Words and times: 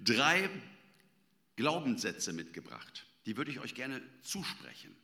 drei 0.00 0.48
Glaubenssätze 1.56 2.32
mitgebracht. 2.32 3.06
Die 3.26 3.36
würde 3.36 3.50
ich 3.50 3.60
euch 3.60 3.74
gerne 3.74 4.00
zusprechen. 4.22 4.94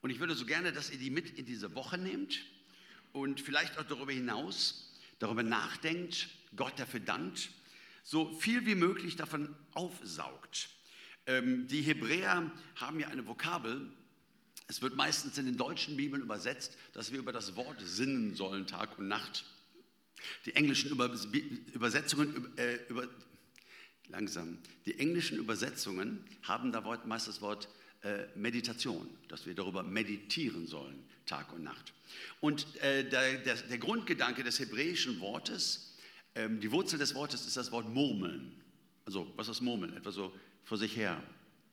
Und 0.00 0.10
ich 0.10 0.18
würde 0.18 0.34
so 0.34 0.44
gerne, 0.44 0.72
dass 0.72 0.90
ihr 0.90 0.98
die 0.98 1.10
mit 1.10 1.30
in 1.30 1.46
diese 1.46 1.74
Woche 1.74 1.96
nehmt 1.96 2.44
und 3.12 3.40
vielleicht 3.40 3.78
auch 3.78 3.84
darüber 3.84 4.12
hinaus 4.12 4.88
darüber 5.22 5.44
nachdenkt, 5.44 6.28
Gott 6.56 6.78
dafür 6.78 7.00
dankt, 7.00 7.50
so 8.02 8.34
viel 8.34 8.66
wie 8.66 8.74
möglich 8.74 9.14
davon 9.14 9.54
aufsaugt. 9.72 10.68
Ähm, 11.26 11.68
die 11.68 11.82
Hebräer 11.82 12.50
haben 12.74 12.98
ja 12.98 13.06
eine 13.08 13.26
Vokabel, 13.26 13.88
es 14.66 14.82
wird 14.82 14.96
meistens 14.96 15.38
in 15.38 15.46
den 15.46 15.56
deutschen 15.56 15.96
Bibeln 15.96 16.22
übersetzt, 16.22 16.76
dass 16.92 17.12
wir 17.12 17.20
über 17.20 17.32
das 17.32 17.54
Wort 17.54 17.80
sinnen 17.80 18.34
sollen, 18.34 18.66
Tag 18.66 18.98
und 18.98 19.06
Nacht. 19.06 19.44
Die 20.46 20.56
englischen 20.56 20.90
Übersetzungen, 20.90 22.56
äh, 22.58 22.78
über, 22.88 23.08
langsam, 24.08 24.58
die 24.86 24.98
englischen 24.98 25.38
Übersetzungen 25.38 26.24
haben 26.42 26.72
da 26.72 26.80
meist 27.04 27.28
das 27.28 27.40
Wort 27.40 27.68
äh, 28.02 28.26
Meditation, 28.34 29.08
dass 29.28 29.46
wir 29.46 29.54
darüber 29.54 29.82
meditieren 29.82 30.66
sollen, 30.66 30.98
Tag 31.26 31.52
und 31.52 31.62
Nacht. 31.62 31.92
Und 32.40 32.66
äh, 32.82 33.08
der, 33.08 33.38
der, 33.38 33.54
der, 33.54 33.78
Grundgedanke 33.78 34.42
des 34.42 34.58
hebräischen 34.58 35.20
Wortes, 35.20 35.96
ähm, 36.34 36.60
die 36.60 36.72
Wurzel 36.72 36.98
des 36.98 37.14
Wortes 37.14 37.46
ist 37.46 37.56
das 37.56 37.70
Wort 37.72 37.88
murmeln. 37.88 38.52
Also, 39.04 39.32
was 39.36 39.48
ist 39.48 39.60
murmeln? 39.60 39.96
Etwa 39.96 40.10
so 40.10 40.32
vor 40.64 40.78
sich 40.78 40.96
her 40.96 41.22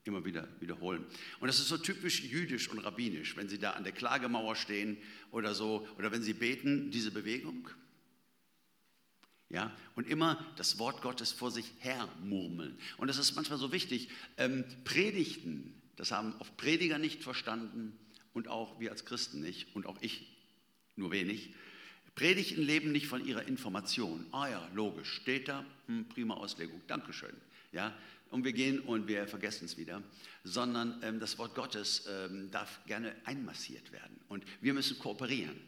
immer 0.04 0.23
wieder 0.26 0.48
wiederholen. 0.59 1.06
Und 1.40 1.48
das 1.48 1.59
ist 1.59 1.68
so 1.68 1.78
typisch 1.78 2.22
jüdisch 2.22 2.70
und 2.70 2.80
rabbinisch, 2.80 3.36
wenn 3.36 3.50
Sie 3.50 3.59
da 3.59 3.72
an 3.72 3.84
der 3.84 3.94
Klagemauer 3.94 4.56
stehen 4.56 4.98
oder 5.32 5.54
so, 5.54 5.88
oder 5.98 6.12
wenn 6.12 6.23
Sie 6.23 6.34
beten, 6.34 6.92
diese 6.92 7.12
Bewegung. 7.12 7.70
Ja, 9.49 9.76
und 9.95 10.08
immer 10.08 10.45
das 10.58 10.77
Wort 10.77 11.02
Gottes 11.02 11.31
vor 11.31 11.49
sich 11.49 11.71
her 11.80 12.08
murmeln. 12.23 12.77
Und 12.98 13.08
das 13.08 13.17
ist 13.17 13.35
manchmal 13.35 13.58
so 13.58 13.72
wichtig. 13.72 14.09
Ähm, 14.38 14.63
Predigten, 14.84 15.73
das 15.95 16.11
haben 16.11 16.36
oft 16.38 16.56
Prediger 16.56 17.00
nicht 17.00 17.23
verstanden 17.23 17.97
und 18.33 18.47
auch 18.47 18.80
wir 18.80 18.91
als 18.91 19.06
Christen 19.06 19.41
nicht 19.41 19.75
und 19.75 19.88
auch 19.88 19.97
ich 20.02 20.28
nur 20.95 21.09
wenig. 21.09 21.56
Predigten 22.14 22.61
leben 22.61 22.91
nicht 22.91 23.08
von 23.08 23.25
ihrer 23.25 23.47
Information. 23.47 24.25
Ah 24.31 24.47
ja, 24.50 24.69
logisch, 24.73 25.14
steht 25.14 25.47
da, 25.47 25.66
hm, 25.88 26.06
prima 26.09 26.36
Auslegung, 26.36 26.81
Dankeschön. 26.86 27.36
Ja, 27.72 27.97
und 28.30 28.44
wir 28.44 28.53
gehen 28.53 28.80
und 28.80 29.08
wir 29.08 29.28
vergessen 29.28 29.66
es 29.66 29.78
wieder, 29.78 30.03
sondern 30.44 31.00
ähm, 31.02 31.19
das 31.19 31.38
Wort 31.38 31.56
Gottes 31.56 32.06
ähm, 32.08 32.52
darf 32.52 32.80
gerne 32.86 33.16
einmassiert 33.25 33.91
werden 33.91 34.19
und 34.28 34.44
wir 34.61 34.73
müssen 34.73 35.00
kooperieren. 35.00 35.59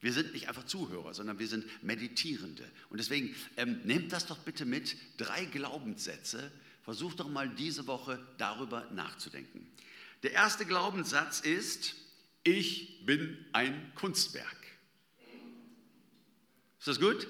Wir 0.00 0.12
sind 0.12 0.32
nicht 0.32 0.48
einfach 0.48 0.64
Zuhörer, 0.64 1.12
sondern 1.12 1.38
wir 1.38 1.46
sind 1.46 1.64
Meditierende. 1.82 2.64
Und 2.88 2.98
deswegen 2.98 3.34
ähm, 3.56 3.80
nehmt 3.84 4.12
das 4.12 4.26
doch 4.26 4.38
bitte 4.38 4.64
mit, 4.64 4.96
drei 5.18 5.44
Glaubenssätze. 5.44 6.50
Versucht 6.82 7.20
doch 7.20 7.28
mal 7.28 7.48
diese 7.48 7.86
Woche 7.86 8.18
darüber 8.38 8.88
nachzudenken. 8.92 9.70
Der 10.22 10.32
erste 10.32 10.64
Glaubenssatz 10.64 11.40
ist, 11.40 11.94
ich 12.42 13.04
bin 13.04 13.36
ein 13.52 13.92
Kunstwerk. 13.94 14.56
Ist 16.78 16.88
das 16.88 17.00
gut? 17.00 17.26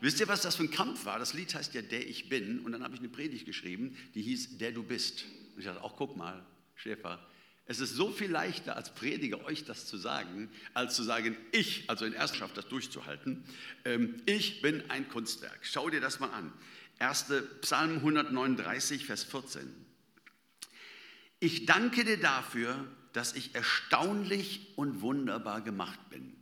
Wisst 0.00 0.20
ihr, 0.20 0.28
was 0.28 0.42
das 0.42 0.56
für 0.56 0.62
ein 0.62 0.70
Kampf 0.70 1.04
war? 1.04 1.18
Das 1.18 1.34
Lied 1.34 1.54
heißt 1.54 1.74
ja 1.74 1.82
Der 1.82 2.06
ich 2.06 2.28
bin. 2.28 2.60
Und 2.60 2.72
dann 2.72 2.82
habe 2.82 2.94
ich 2.94 3.00
eine 3.00 3.08
Predigt 3.08 3.44
geschrieben, 3.46 3.96
die 4.14 4.22
hieß 4.22 4.58
Der 4.58 4.72
du 4.72 4.82
bist. 4.82 5.24
Und 5.54 5.60
ich 5.60 5.66
dachte, 5.66 5.82
auch 5.82 5.96
guck 5.96 6.16
mal, 6.16 6.44
Schäfer, 6.74 7.26
es 7.66 7.80
ist 7.80 7.94
so 7.94 8.10
viel 8.10 8.30
leichter 8.30 8.76
als 8.76 8.94
Prediger 8.94 9.44
euch 9.44 9.64
das 9.64 9.86
zu 9.86 9.96
sagen, 9.96 10.48
als 10.72 10.94
zu 10.94 11.02
sagen, 11.02 11.36
ich, 11.52 11.90
also 11.90 12.04
in 12.04 12.12
Erstschaft 12.12 12.56
das 12.56 12.68
durchzuhalten, 12.68 13.44
ähm, 13.84 14.22
ich 14.24 14.62
bin 14.62 14.88
ein 14.90 15.08
Kunstwerk. 15.08 15.58
Schau 15.62 15.90
dir 15.90 16.00
das 16.00 16.20
mal 16.20 16.30
an. 16.30 16.52
1. 16.98 17.26
Psalm 17.62 17.96
139, 17.96 19.04
Vers 19.04 19.24
14. 19.24 19.68
Ich 21.40 21.66
danke 21.66 22.04
dir 22.04 22.18
dafür, 22.18 22.86
dass 23.12 23.34
ich 23.34 23.54
erstaunlich 23.54 24.72
und 24.76 25.00
wunderbar 25.00 25.60
gemacht 25.60 25.98
bin. 26.08 26.34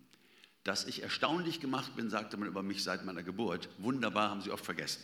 Dass 0.62 0.84
ich 0.86 1.02
erstaunlich 1.02 1.60
gemacht 1.60 1.96
bin, 1.96 2.10
sagte 2.10 2.36
man 2.36 2.48
über 2.48 2.62
mich 2.62 2.82
seit 2.82 3.04
meiner 3.04 3.22
Geburt. 3.22 3.68
Wunderbar 3.78 4.30
haben 4.30 4.40
sie 4.40 4.50
oft 4.50 4.64
vergessen. 4.64 5.02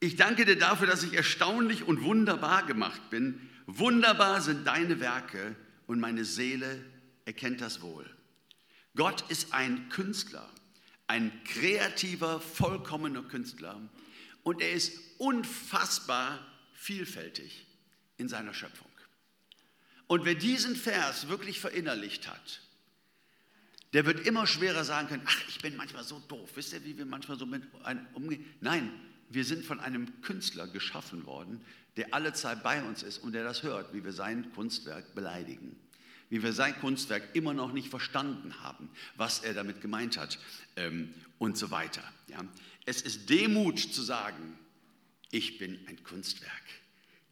Ich 0.00 0.16
danke 0.16 0.44
dir 0.44 0.56
dafür, 0.56 0.86
dass 0.86 1.02
ich 1.02 1.14
erstaunlich 1.14 1.84
und 1.84 2.02
wunderbar 2.02 2.64
gemacht 2.66 3.10
bin. 3.10 3.48
Wunderbar 3.70 4.40
sind 4.40 4.66
deine 4.66 4.98
Werke 4.98 5.54
und 5.86 6.00
meine 6.00 6.24
Seele 6.24 6.82
erkennt 7.26 7.60
das 7.60 7.82
wohl. 7.82 8.08
Gott 8.96 9.30
ist 9.30 9.52
ein 9.52 9.90
Künstler, 9.90 10.48
ein 11.06 11.44
kreativer, 11.44 12.40
vollkommener 12.40 13.22
Künstler 13.24 13.78
und 14.42 14.62
er 14.62 14.72
ist 14.72 14.98
unfassbar 15.18 16.38
vielfältig 16.72 17.66
in 18.16 18.30
seiner 18.30 18.54
Schöpfung. 18.54 18.88
Und 20.06 20.24
wer 20.24 20.34
diesen 20.34 20.74
Vers 20.74 21.28
wirklich 21.28 21.60
verinnerlicht 21.60 22.26
hat, 22.26 22.62
der 23.92 24.06
wird 24.06 24.26
immer 24.26 24.46
schwerer 24.46 24.84
sagen 24.84 25.08
können, 25.08 25.24
ach, 25.26 25.42
ich 25.46 25.58
bin 25.58 25.76
manchmal 25.76 26.04
so 26.04 26.20
doof. 26.20 26.52
Wisst 26.54 26.72
ihr, 26.72 26.86
wie 26.86 26.96
wir 26.96 27.04
manchmal 27.04 27.38
so 27.38 27.44
mit 27.44 27.64
einem 27.84 28.06
umgehen? 28.14 28.46
Nein, 28.62 28.90
wir 29.28 29.44
sind 29.44 29.66
von 29.66 29.78
einem 29.78 30.22
Künstler 30.22 30.66
geschaffen 30.66 31.26
worden, 31.26 31.60
der 31.98 32.14
alle 32.14 32.32
Zeit 32.32 32.62
bei 32.62 32.82
uns 32.82 33.02
ist 33.02 33.18
und 33.18 33.32
der 33.32 33.42
das 33.42 33.64
hört, 33.64 33.92
wie 33.92 34.04
wir 34.04 34.12
sein 34.12 34.52
Kunstwerk 34.52 35.16
beleidigen. 35.16 35.76
Wie 36.30 36.42
wir 36.42 36.52
sein 36.52 36.78
Kunstwerk 36.78 37.34
immer 37.34 37.54
noch 37.54 37.72
nicht 37.72 37.88
verstanden 37.88 38.62
haben, 38.62 38.88
was 39.16 39.40
er 39.40 39.52
damit 39.52 39.80
gemeint 39.80 40.16
hat 40.16 40.38
ähm, 40.76 41.12
und 41.38 41.58
so 41.58 41.72
weiter. 41.72 42.02
Ja. 42.28 42.44
Es 42.86 43.02
ist 43.02 43.28
Demut 43.28 43.80
zu 43.80 44.00
sagen, 44.00 44.56
ich 45.32 45.58
bin 45.58 45.76
ein 45.88 46.00
Kunstwerk. 46.04 46.52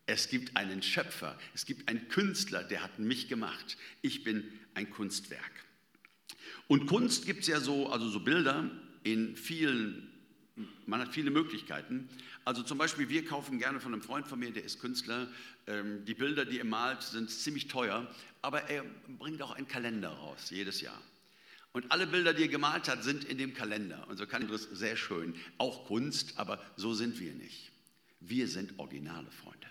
Es 0.04 0.28
gibt 0.28 0.56
einen 0.56 0.82
Schöpfer, 0.82 1.38
es 1.54 1.64
gibt 1.64 1.88
einen 1.88 2.08
Künstler, 2.08 2.64
der 2.64 2.82
hat 2.82 2.98
mich 2.98 3.28
gemacht. 3.28 3.76
Ich 4.02 4.24
bin 4.24 4.52
ein 4.74 4.90
Kunstwerk. 4.90 5.64
Und 6.66 6.86
Kunst 6.86 7.24
gibt 7.24 7.42
es 7.42 7.46
ja 7.46 7.60
so, 7.60 7.88
also 7.90 8.08
so 8.08 8.18
Bilder 8.18 8.68
in 9.04 9.36
vielen 9.36 10.12
man 10.86 11.00
hat 11.00 11.12
viele 11.12 11.30
Möglichkeiten. 11.30 12.08
Also 12.44 12.62
zum 12.62 12.78
Beispiel, 12.78 13.08
wir 13.08 13.24
kaufen 13.24 13.58
gerne 13.58 13.80
von 13.80 13.92
einem 13.92 14.02
Freund 14.02 14.26
von 14.26 14.38
mir, 14.38 14.50
der 14.50 14.64
ist 14.64 14.80
Künstler. 14.80 15.28
Ähm, 15.66 16.04
die 16.04 16.14
Bilder, 16.14 16.44
die 16.44 16.58
er 16.58 16.64
malt, 16.64 17.02
sind 17.02 17.30
ziemlich 17.30 17.68
teuer, 17.68 18.06
aber 18.42 18.62
er 18.70 18.84
bringt 19.18 19.42
auch 19.42 19.52
einen 19.52 19.68
Kalender 19.68 20.10
raus, 20.10 20.50
jedes 20.50 20.80
Jahr. 20.80 21.00
Und 21.72 21.92
alle 21.92 22.06
Bilder, 22.06 22.32
die 22.32 22.44
er 22.44 22.48
gemalt 22.48 22.88
hat, 22.88 23.04
sind 23.04 23.24
in 23.24 23.36
dem 23.36 23.52
Kalender. 23.52 24.06
Und 24.08 24.16
so 24.16 24.26
kann 24.26 24.48
das 24.48 24.62
sehr 24.62 24.96
schön. 24.96 25.34
Auch 25.58 25.86
Kunst, 25.86 26.38
aber 26.38 26.58
so 26.76 26.94
sind 26.94 27.20
wir 27.20 27.34
nicht. 27.34 27.70
Wir 28.20 28.48
sind 28.48 28.78
Originale, 28.78 29.30
Freunde. 29.30 29.66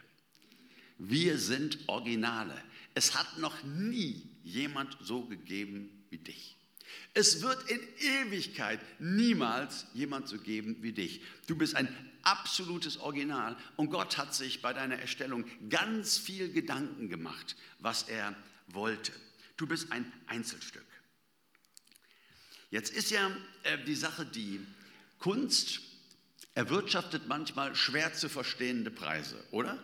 Wir 1.00 1.40
sind 1.40 1.79
Originale. 1.88 2.62
Es 2.94 3.16
hat 3.16 3.40
noch 3.40 3.63
nie 3.63 4.22
jemand 4.44 4.96
so 5.02 5.25
gegeben 5.25 5.90
wie 6.12 6.19
dich. 6.19 6.54
Es 7.13 7.41
wird 7.41 7.69
in 7.69 7.79
Ewigkeit 8.00 8.79
niemals 9.00 9.88
jemand 9.94 10.28
so 10.28 10.38
geben 10.38 10.78
wie 10.81 10.91
dich. 10.91 11.22
Du 11.47 11.56
bist 11.56 11.75
ein 11.75 11.88
absolutes 12.23 12.97
Original 12.97 13.56
und 13.75 13.90
Gott 13.90 14.18
hat 14.18 14.34
sich 14.34 14.62
bei 14.62 14.73
deiner 14.73 15.00
Erstellung 15.00 15.46
ganz 15.69 16.18
viel 16.18 16.51
Gedanken 16.51 17.09
gemacht, 17.09 17.56
was 17.79 18.03
er 18.03 18.35
wollte. 18.68 19.12
Du 19.57 19.68
bist 19.68 19.91
ein 19.91 20.12
Einzelstück. 20.28 20.85
Jetzt 22.72 22.94
ist 22.94 23.12
ja 23.12 23.31
äh, 23.63 23.78
die 23.85 23.96
Sache 23.96 24.25
die, 24.25 24.59
Kunst 25.19 25.79
erwirtschaftet 26.53 27.28
manchmal 27.28 27.75
schwer 27.75 28.13
zu 28.13 28.29
verstehende 28.29 28.91
Preise, 28.91 29.44
oder? 29.52 29.81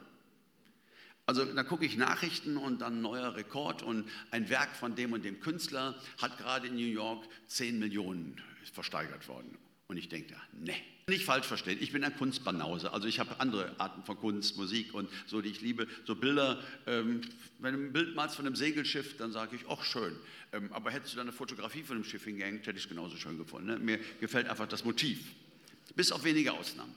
Also 1.31 1.45
da 1.45 1.63
gucke 1.63 1.85
ich 1.85 1.95
Nachrichten 1.95 2.57
und 2.57 2.81
dann 2.81 3.01
neuer 3.01 3.37
Rekord 3.37 3.83
und 3.83 4.05
ein 4.31 4.49
Werk 4.49 4.75
von 4.75 4.95
dem 4.95 5.13
und 5.13 5.23
dem 5.23 5.39
Künstler 5.39 5.95
hat 6.21 6.37
gerade 6.37 6.67
in 6.67 6.75
New 6.75 6.81
York 6.81 7.25
10 7.47 7.79
Millionen 7.79 8.35
versteigert 8.73 9.29
worden. 9.29 9.57
Und 9.87 9.95
ich 9.95 10.09
denke, 10.09 10.35
ne, 10.51 10.75
nicht 11.07 11.23
falsch 11.23 11.47
verstehen, 11.47 11.77
ich 11.79 11.93
bin 11.93 12.03
ein 12.03 12.17
Kunstbanause. 12.17 12.91
Also 12.91 13.07
ich 13.07 13.21
habe 13.21 13.39
andere 13.39 13.73
Arten 13.77 14.03
von 14.03 14.17
Kunst, 14.17 14.57
Musik 14.57 14.93
und 14.93 15.09
so, 15.25 15.41
die 15.41 15.47
ich 15.47 15.61
liebe. 15.61 15.87
So 16.05 16.15
Bilder, 16.15 16.61
ähm, 16.85 17.21
wenn 17.59 17.75
du 17.75 17.79
ein 17.79 17.93
Bild 17.93 18.13
malst 18.13 18.35
von 18.35 18.45
einem 18.45 18.57
Segelschiff, 18.57 19.15
dann 19.15 19.31
sage 19.31 19.55
ich, 19.55 19.61
ach 19.69 19.85
schön. 19.85 20.13
Ähm, 20.51 20.67
aber 20.73 20.91
hättest 20.91 21.13
du 21.13 21.15
da 21.15 21.21
eine 21.21 21.31
Fotografie 21.31 21.83
von 21.83 21.95
einem 21.95 22.03
Schiff 22.03 22.25
hingehängt, 22.25 22.67
hätte 22.67 22.77
ich 22.77 22.83
es 22.83 22.89
genauso 22.89 23.15
schön 23.15 23.37
gefunden. 23.37 23.67
Ne? 23.67 23.79
Mir 23.79 23.99
gefällt 24.19 24.49
einfach 24.49 24.67
das 24.67 24.83
Motiv. 24.83 25.19
Bis 25.95 26.11
auf 26.11 26.25
wenige 26.25 26.51
Ausnahmen. 26.51 26.93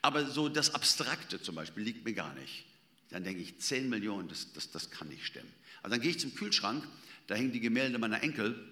Aber 0.00 0.24
so 0.24 0.48
das 0.48 0.74
Abstrakte 0.74 1.42
zum 1.42 1.56
Beispiel 1.56 1.82
liegt 1.82 2.06
mir 2.06 2.14
gar 2.14 2.32
nicht. 2.36 2.64
Dann 3.10 3.24
denke 3.24 3.40
ich, 3.40 3.58
10 3.58 3.88
Millionen, 3.88 4.28
das, 4.28 4.52
das, 4.52 4.70
das 4.70 4.90
kann 4.90 5.08
nicht 5.08 5.24
stimmen. 5.24 5.52
Also 5.82 5.94
dann 5.94 6.00
gehe 6.00 6.10
ich 6.10 6.20
zum 6.20 6.34
Kühlschrank, 6.34 6.86
da 7.26 7.34
hängen 7.34 7.52
die 7.52 7.60
Gemälde 7.60 7.98
meiner 7.98 8.22
Enkel. 8.22 8.68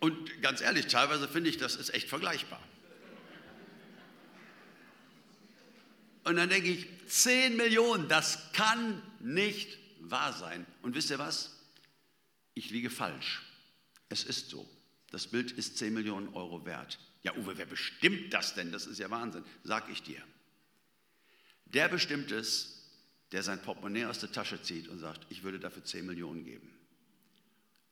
Und 0.00 0.42
ganz 0.42 0.60
ehrlich, 0.60 0.86
teilweise 0.86 1.28
finde 1.28 1.50
ich, 1.50 1.56
das 1.56 1.76
ist 1.76 1.94
echt 1.94 2.08
vergleichbar. 2.08 2.62
Und 6.24 6.36
dann 6.36 6.48
denke 6.48 6.68
ich, 6.68 6.86
10 7.06 7.56
Millionen, 7.56 8.08
das 8.08 8.52
kann 8.52 9.02
nicht 9.20 9.78
wahr 10.00 10.32
sein. 10.32 10.66
Und 10.82 10.94
wisst 10.94 11.10
ihr 11.10 11.18
was? 11.18 11.56
Ich 12.54 12.70
liege 12.70 12.90
falsch. 12.90 13.42
Es 14.08 14.24
ist 14.24 14.50
so. 14.50 14.68
Das 15.10 15.28
Bild 15.28 15.52
ist 15.52 15.78
10 15.78 15.94
Millionen 15.94 16.28
Euro 16.34 16.66
wert. 16.66 16.98
Ja, 17.22 17.34
Uwe, 17.34 17.56
wer 17.56 17.66
bestimmt 17.66 18.32
das 18.34 18.54
denn? 18.54 18.72
Das 18.72 18.86
ist 18.86 18.98
ja 18.98 19.10
Wahnsinn. 19.10 19.44
Sag 19.64 19.88
ich 19.90 20.02
dir. 20.02 20.22
Der 21.74 21.88
bestimmt 21.88 22.30
es, 22.32 22.78
der 23.32 23.42
sein 23.42 23.60
Portemonnaie 23.60 24.06
aus 24.06 24.20
der 24.20 24.32
Tasche 24.32 24.62
zieht 24.62 24.88
und 24.88 24.98
sagt, 24.98 25.26
ich 25.28 25.42
würde 25.42 25.58
dafür 25.58 25.84
10 25.84 26.06
Millionen 26.06 26.44
geben. 26.44 26.70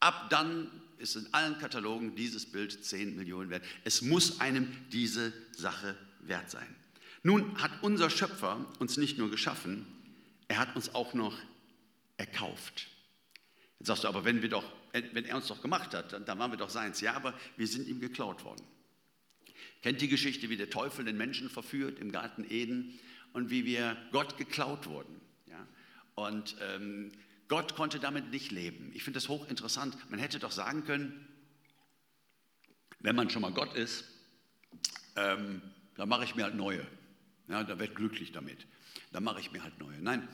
Ab 0.00 0.30
dann 0.30 0.70
ist 0.98 1.16
in 1.16 1.32
allen 1.32 1.58
Katalogen 1.58 2.14
dieses 2.14 2.46
Bild 2.46 2.84
10 2.84 3.16
Millionen 3.16 3.50
wert. 3.50 3.64
Es 3.84 4.02
muss 4.02 4.40
einem 4.40 4.68
diese 4.92 5.32
Sache 5.52 5.96
wert 6.20 6.50
sein. 6.50 6.74
Nun 7.22 7.60
hat 7.60 7.82
unser 7.82 8.08
Schöpfer 8.08 8.64
uns 8.78 8.96
nicht 8.96 9.18
nur 9.18 9.30
geschaffen, 9.30 9.86
er 10.48 10.58
hat 10.58 10.76
uns 10.76 10.94
auch 10.94 11.12
noch 11.12 11.36
erkauft. 12.16 12.86
Jetzt 13.78 13.88
sagst 13.88 14.04
du, 14.04 14.08
aber 14.08 14.24
wenn, 14.24 14.42
wir 14.42 14.48
doch, 14.48 14.64
wenn 14.92 15.24
er 15.24 15.36
uns 15.36 15.48
doch 15.48 15.60
gemacht 15.60 15.92
hat, 15.92 16.12
dann, 16.12 16.24
dann 16.24 16.38
waren 16.38 16.52
wir 16.52 16.58
doch 16.58 16.70
seins. 16.70 17.00
Ja, 17.00 17.14
aber 17.14 17.34
wir 17.56 17.66
sind 17.66 17.88
ihm 17.88 18.00
geklaut 18.00 18.44
worden. 18.44 18.64
Kennt 19.82 20.00
die 20.00 20.08
Geschichte, 20.08 20.48
wie 20.48 20.56
der 20.56 20.70
Teufel 20.70 21.04
den 21.04 21.16
Menschen 21.16 21.50
verführt 21.50 21.98
im 21.98 22.12
Garten 22.12 22.46
Eden 22.48 22.98
und 23.36 23.50
wie 23.50 23.66
wir 23.66 23.98
Gott 24.12 24.38
geklaut 24.38 24.86
wurden. 24.86 25.20
Ja? 25.46 25.66
Und 26.14 26.56
ähm, 26.62 27.12
Gott 27.48 27.76
konnte 27.76 28.00
damit 28.00 28.30
nicht 28.30 28.50
leben. 28.50 28.90
Ich 28.94 29.04
finde 29.04 29.18
das 29.18 29.28
hochinteressant. 29.28 29.94
Man 30.10 30.18
hätte 30.18 30.38
doch 30.38 30.52
sagen 30.52 30.84
können, 30.84 31.28
wenn 33.00 33.14
man 33.14 33.28
schon 33.28 33.42
mal 33.42 33.52
Gott 33.52 33.74
ist, 33.74 34.04
ähm, 35.16 35.60
dann 35.96 36.08
mache 36.08 36.24
ich 36.24 36.34
mir 36.34 36.44
halt 36.44 36.54
neue. 36.54 36.86
Ja, 37.48 37.62
da 37.62 37.78
wird 37.78 37.94
glücklich 37.94 38.32
damit. 38.32 38.66
Dann 39.12 39.22
mache 39.22 39.40
ich 39.40 39.52
mir 39.52 39.62
halt 39.62 39.78
neue. 39.78 40.00
Nein, 40.00 40.26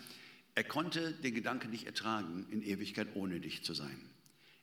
er 0.55 0.65
konnte 0.65 1.13
den 1.13 1.35
Gedanken 1.35 1.71
nicht 1.71 1.87
ertragen, 1.87 2.47
in 2.51 2.63
Ewigkeit 2.63 3.09
ohne 3.15 3.41
dich 3.41 3.65
zu 3.65 3.75
sein. 3.75 4.01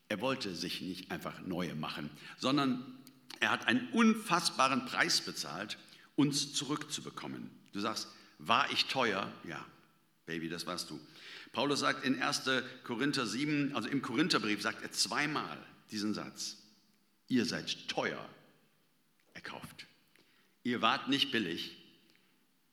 Er 0.08 0.22
wollte 0.22 0.56
sich 0.56 0.80
nicht 0.80 1.12
einfach 1.12 1.42
neue 1.42 1.76
machen, 1.76 2.10
sondern 2.38 3.00
er 3.42 3.52
hat 3.52 3.68
einen 3.68 3.90
unfassbaren 3.90 4.86
Preis 4.86 5.20
bezahlt, 5.20 5.78
uns 6.16 6.54
zurückzubekommen. 6.54 7.52
Du 7.74 7.82
sagst, 7.82 8.08
war 8.40 8.72
ich 8.72 8.86
teuer? 8.86 9.32
Ja, 9.44 9.66
Baby, 10.30 10.48
das 10.48 10.68
warst 10.68 10.92
du. 10.92 11.00
Paulus 11.54 11.80
sagt 11.80 12.06
in 12.06 12.22
1. 12.22 12.44
Korinther 12.84 13.26
7, 13.26 13.76
also 13.76 13.90
im 13.90 14.04
Korintherbrief 14.04 14.62
sagt 14.62 14.84
er 14.84 14.92
zweimal 14.92 15.58
diesen 15.90 16.14
Satz. 16.14 16.58
Ihr 17.28 17.46
seid 17.46 17.88
teuer 17.88 18.30
erkauft. 19.34 19.88
Ihr 20.62 20.84
wart 20.84 21.10
nicht 21.10 21.32
billig, 21.32 21.78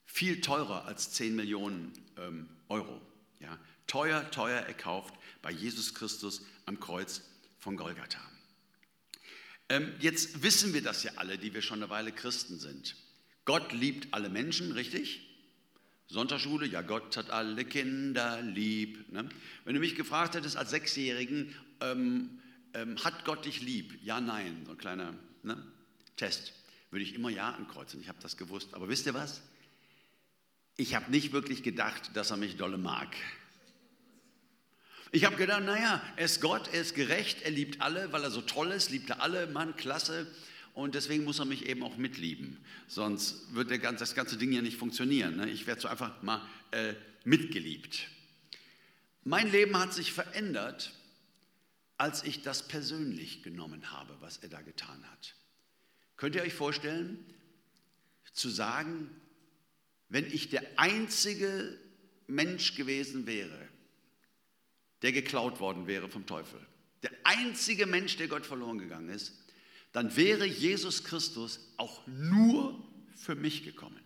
viel 0.04 0.42
teurer 0.42 0.84
als 0.84 1.12
10 1.12 1.34
Millionen 1.34 1.94
ähm, 2.18 2.46
Euro. 2.68 3.00
Ja? 3.40 3.58
Teuer, 3.86 4.30
teuer 4.30 4.60
erkauft 4.60 5.14
bei 5.40 5.50
Jesus 5.50 5.94
Christus 5.94 6.42
am 6.66 6.78
Kreuz 6.78 7.22
von 7.58 7.78
Golgatha. 7.78 8.20
Ähm, 9.70 9.94
jetzt 10.00 10.42
wissen 10.42 10.74
wir 10.74 10.82
das 10.82 11.04
ja 11.04 11.12
alle, 11.16 11.38
die 11.38 11.54
wir 11.54 11.62
schon 11.62 11.82
eine 11.82 11.88
Weile 11.88 12.12
Christen 12.12 12.58
sind. 12.58 12.96
Gott 13.46 13.72
liebt 13.72 14.12
alle 14.12 14.28
Menschen, 14.28 14.72
richtig? 14.72 15.25
Sonntagsschule, 16.08 16.66
ja, 16.66 16.82
Gott 16.82 17.16
hat 17.16 17.30
alle 17.30 17.64
Kinder 17.64 18.40
lieb. 18.42 19.12
Ne? 19.12 19.28
Wenn 19.64 19.74
du 19.74 19.80
mich 19.80 19.96
gefragt 19.96 20.34
hättest 20.34 20.56
als 20.56 20.70
Sechsjährigen, 20.70 21.54
ähm, 21.80 22.38
ähm, 22.74 23.02
hat 23.04 23.24
Gott 23.24 23.44
dich 23.44 23.60
lieb? 23.60 23.98
Ja, 24.02 24.20
nein, 24.20 24.62
so 24.64 24.72
ein 24.72 24.78
kleiner 24.78 25.14
ne? 25.42 25.62
Test. 26.16 26.52
Würde 26.90 27.02
ich 27.02 27.14
immer 27.14 27.30
Ja 27.30 27.50
ankreuzen, 27.50 28.00
ich 28.00 28.08
habe 28.08 28.18
das 28.22 28.36
gewusst. 28.36 28.74
Aber 28.74 28.88
wisst 28.88 29.06
ihr 29.06 29.14
was? 29.14 29.42
Ich 30.76 30.94
habe 30.94 31.10
nicht 31.10 31.32
wirklich 31.32 31.62
gedacht, 31.62 32.10
dass 32.14 32.30
er 32.30 32.36
mich 32.36 32.56
dolle 32.56 32.78
mag. 32.78 33.16
Ich 35.10 35.24
habe 35.24 35.36
gedacht, 35.36 35.62
naja, 35.64 36.02
er 36.16 36.24
ist 36.24 36.40
Gott, 36.40 36.68
er 36.72 36.82
ist 36.82 36.94
gerecht, 36.94 37.42
er 37.42 37.50
liebt 37.50 37.80
alle, 37.80 38.12
weil 38.12 38.22
er 38.22 38.30
so 38.30 38.42
toll 38.42 38.70
ist, 38.72 38.90
liebt 38.90 39.10
er 39.10 39.22
alle, 39.22 39.46
Mann, 39.46 39.74
klasse. 39.76 40.26
Und 40.76 40.94
deswegen 40.94 41.24
muss 41.24 41.38
er 41.38 41.46
mich 41.46 41.64
eben 41.64 41.82
auch 41.82 41.96
mitlieben. 41.96 42.58
Sonst 42.86 43.54
wird 43.54 43.70
das 43.70 44.14
ganze 44.14 44.36
Ding 44.36 44.52
ja 44.52 44.60
nicht 44.60 44.76
funktionieren. 44.76 45.34
Ne? 45.34 45.48
Ich 45.48 45.66
werde 45.66 45.80
so 45.80 45.88
einfach 45.88 46.22
mal 46.22 46.46
äh, 46.70 46.92
mitgeliebt. 47.24 48.10
Mein 49.24 49.50
Leben 49.50 49.74
hat 49.78 49.94
sich 49.94 50.12
verändert, 50.12 50.92
als 51.96 52.24
ich 52.24 52.42
das 52.42 52.68
persönlich 52.68 53.42
genommen 53.42 53.90
habe, 53.90 54.18
was 54.20 54.36
er 54.36 54.50
da 54.50 54.60
getan 54.60 55.02
hat. 55.10 55.34
Könnt 56.18 56.34
ihr 56.34 56.42
euch 56.42 56.52
vorstellen, 56.52 57.24
zu 58.34 58.50
sagen, 58.50 59.08
wenn 60.10 60.26
ich 60.26 60.50
der 60.50 60.62
einzige 60.78 61.80
Mensch 62.26 62.74
gewesen 62.74 63.26
wäre, 63.26 63.66
der 65.00 65.12
geklaut 65.12 65.58
worden 65.58 65.86
wäre 65.86 66.10
vom 66.10 66.26
Teufel, 66.26 66.60
der 67.02 67.12
einzige 67.24 67.86
Mensch, 67.86 68.18
der 68.18 68.28
Gott 68.28 68.44
verloren 68.44 68.76
gegangen 68.78 69.08
ist, 69.08 69.45
dann 69.96 70.14
wäre 70.14 70.44
Jesus 70.44 71.04
Christus 71.04 71.58
auch 71.78 72.06
nur 72.06 72.78
für 73.14 73.34
mich 73.34 73.64
gekommen. 73.64 73.98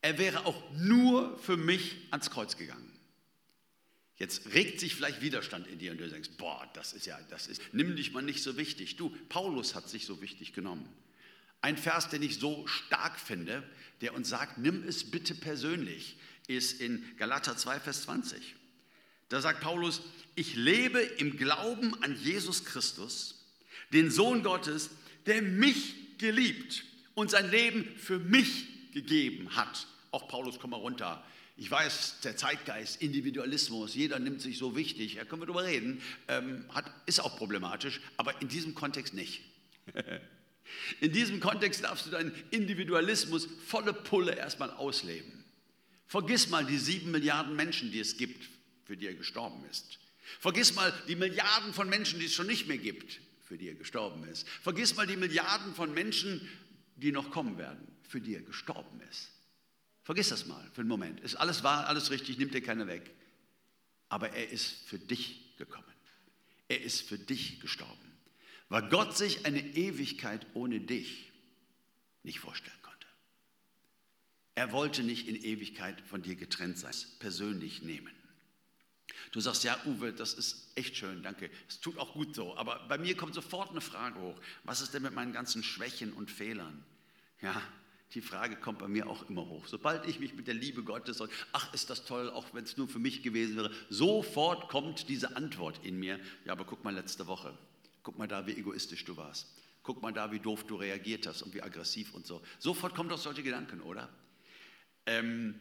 Er 0.00 0.18
wäre 0.18 0.46
auch 0.46 0.60
nur 0.72 1.38
für 1.38 1.56
mich 1.56 1.98
ans 2.10 2.28
Kreuz 2.28 2.56
gegangen. 2.56 2.90
Jetzt 4.16 4.52
regt 4.52 4.80
sich 4.80 4.96
vielleicht 4.96 5.20
Widerstand 5.20 5.68
in 5.68 5.78
dir 5.78 5.92
und 5.92 5.98
du 5.98 6.08
denkst, 6.08 6.30
boah, 6.38 6.68
das 6.74 6.92
ist 6.92 7.06
ja, 7.06 7.20
das 7.30 7.46
ist, 7.46 7.62
nimm 7.70 7.94
dich 7.94 8.10
mal 8.10 8.20
nicht 8.20 8.42
so 8.42 8.56
wichtig. 8.56 8.96
Du, 8.96 9.10
Paulus 9.28 9.76
hat 9.76 9.88
sich 9.88 10.06
so 10.06 10.20
wichtig 10.20 10.52
genommen. 10.52 10.88
Ein 11.60 11.76
Vers, 11.76 12.08
den 12.08 12.24
ich 12.24 12.40
so 12.40 12.66
stark 12.66 13.20
finde, 13.20 13.62
der 14.00 14.12
uns 14.12 14.28
sagt, 14.28 14.58
nimm 14.58 14.82
es 14.82 15.08
bitte 15.08 15.36
persönlich, 15.36 16.16
ist 16.48 16.80
in 16.80 17.04
Galater 17.16 17.56
2, 17.56 17.78
Vers 17.78 18.02
20. 18.02 18.56
Da 19.28 19.40
sagt 19.40 19.60
Paulus, 19.60 20.02
ich 20.34 20.56
lebe 20.56 20.98
im 20.98 21.36
Glauben 21.36 21.94
an 22.02 22.20
Jesus 22.20 22.64
Christus, 22.64 23.38
den 23.92 24.10
Sohn 24.10 24.42
Gottes, 24.42 24.90
der 25.26 25.42
mich 25.42 26.18
geliebt 26.18 26.84
und 27.14 27.30
sein 27.30 27.50
Leben 27.50 27.84
für 27.96 28.18
mich 28.18 28.92
gegeben 28.92 29.54
hat. 29.56 29.86
Auch 30.10 30.28
Paulus, 30.28 30.58
komm 30.58 30.70
mal 30.70 30.76
runter. 30.76 31.24
Ich 31.56 31.70
weiß, 31.70 32.20
der 32.24 32.36
Zeitgeist, 32.36 33.02
Individualismus, 33.02 33.94
jeder 33.94 34.18
nimmt 34.18 34.40
sich 34.40 34.58
so 34.58 34.74
wichtig, 34.74 35.16
da 35.16 35.24
können 35.24 35.42
wir 35.42 35.46
drüber 35.46 35.64
reden, 35.64 36.00
ähm, 36.28 36.64
hat, 36.70 36.90
ist 37.06 37.20
auch 37.20 37.36
problematisch, 37.36 38.00
aber 38.16 38.40
in 38.40 38.48
diesem 38.48 38.74
Kontext 38.74 39.14
nicht. 39.14 39.42
In 41.00 41.12
diesem 41.12 41.40
Kontext 41.40 41.84
darfst 41.84 42.06
du 42.06 42.10
deinen 42.10 42.32
Individualismus 42.50 43.48
volle 43.66 43.92
Pulle 43.92 44.34
erstmal 44.36 44.70
ausleben. 44.70 45.44
Vergiss 46.06 46.48
mal 46.48 46.64
die 46.64 46.78
sieben 46.78 47.10
Milliarden 47.10 47.56
Menschen, 47.56 47.90
die 47.90 48.00
es 48.00 48.16
gibt, 48.16 48.48
für 48.84 48.96
die 48.96 49.06
er 49.06 49.14
gestorben 49.14 49.64
ist. 49.70 49.98
Vergiss 50.40 50.74
mal 50.74 50.92
die 51.08 51.16
Milliarden 51.16 51.74
von 51.74 51.88
Menschen, 51.88 52.20
die 52.20 52.26
es 52.26 52.34
schon 52.34 52.46
nicht 52.46 52.68
mehr 52.68 52.78
gibt, 52.78 53.20
für 53.42 53.58
die 53.58 53.68
er 53.68 53.74
gestorben 53.74 54.24
ist. 54.24 54.48
Vergiss 54.48 54.96
mal 54.96 55.06
die 55.06 55.16
Milliarden 55.16 55.74
von 55.74 55.92
Menschen, 55.92 56.48
die 56.96 57.12
noch 57.12 57.30
kommen 57.30 57.58
werden, 57.58 57.86
für 58.02 58.20
die 58.20 58.34
er 58.34 58.42
gestorben 58.42 59.00
ist. 59.10 59.30
Vergiss 60.02 60.30
das 60.30 60.46
mal 60.46 60.68
für 60.72 60.80
einen 60.80 60.88
Moment. 60.88 61.20
Ist 61.20 61.36
alles 61.36 61.62
wahr, 61.62 61.86
alles 61.86 62.10
richtig, 62.10 62.38
nimmt 62.38 62.54
dir 62.54 62.62
keiner 62.62 62.86
weg. 62.86 63.10
Aber 64.08 64.30
er 64.30 64.50
ist 64.50 64.86
für 64.86 64.98
dich 64.98 65.56
gekommen. 65.56 65.86
Er 66.68 66.82
ist 66.82 67.02
für 67.02 67.18
dich 67.18 67.60
gestorben 67.60 68.12
weil 68.72 68.88
Gott 68.88 69.14
sich 69.14 69.44
eine 69.44 69.60
Ewigkeit 69.60 70.46
ohne 70.54 70.80
dich 70.80 71.30
nicht 72.22 72.38
vorstellen 72.38 72.80
konnte. 72.80 73.06
Er 74.54 74.72
wollte 74.72 75.02
nicht 75.02 75.28
in 75.28 75.36
Ewigkeit 75.36 76.00
von 76.00 76.22
dir 76.22 76.36
getrennt 76.36 76.78
sein, 76.78 76.94
persönlich 77.18 77.82
nehmen. 77.82 78.14
Du 79.30 79.40
sagst, 79.40 79.64
ja, 79.64 79.78
Uwe, 79.86 80.12
das 80.12 80.34
ist 80.34 80.72
echt 80.74 80.96
schön, 80.96 81.22
danke. 81.22 81.50
Es 81.68 81.80
tut 81.80 81.98
auch 81.98 82.12
gut 82.12 82.34
so. 82.34 82.56
Aber 82.56 82.80
bei 82.88 82.98
mir 82.98 83.16
kommt 83.16 83.34
sofort 83.34 83.70
eine 83.70 83.80
Frage 83.80 84.20
hoch. 84.20 84.40
Was 84.64 84.80
ist 84.80 84.94
denn 84.94 85.02
mit 85.02 85.14
meinen 85.14 85.32
ganzen 85.32 85.62
Schwächen 85.62 86.12
und 86.12 86.30
Fehlern? 86.30 86.84
Ja, 87.40 87.60
die 88.14 88.20
Frage 88.20 88.56
kommt 88.56 88.78
bei 88.78 88.88
mir 88.88 89.08
auch 89.08 89.28
immer 89.28 89.46
hoch. 89.46 89.66
Sobald 89.66 90.06
ich 90.06 90.20
mich 90.20 90.34
mit 90.34 90.46
der 90.46 90.54
Liebe 90.54 90.82
Gottes 90.82 91.20
und 91.20 91.30
ach, 91.52 91.72
ist 91.72 91.88
das 91.90 92.04
toll, 92.04 92.30
auch 92.30 92.46
wenn 92.52 92.64
es 92.64 92.76
nur 92.76 92.88
für 92.88 92.98
mich 92.98 93.22
gewesen 93.22 93.56
wäre, 93.56 93.70
sofort 93.88 94.68
kommt 94.68 95.08
diese 95.08 95.36
Antwort 95.36 95.80
in 95.84 95.98
mir. 95.98 96.20
Ja, 96.44 96.52
aber 96.52 96.64
guck 96.64 96.84
mal 96.84 96.94
letzte 96.94 97.26
Woche. 97.26 97.56
Guck 98.02 98.18
mal 98.18 98.28
da, 98.28 98.46
wie 98.46 98.52
egoistisch 98.52 99.04
du 99.04 99.16
warst. 99.16 99.46
Guck 99.82 100.02
mal 100.02 100.12
da, 100.12 100.30
wie 100.30 100.40
doof 100.40 100.64
du 100.64 100.76
reagiert 100.76 101.26
hast 101.26 101.42
und 101.42 101.54
wie 101.54 101.62
aggressiv 101.62 102.14
und 102.14 102.26
so. 102.26 102.42
Sofort 102.58 102.94
kommen 102.94 103.08
doch 103.08 103.18
solche 103.18 103.42
Gedanken, 103.42 103.80
oder? 103.80 104.08
Ähm, 105.06 105.58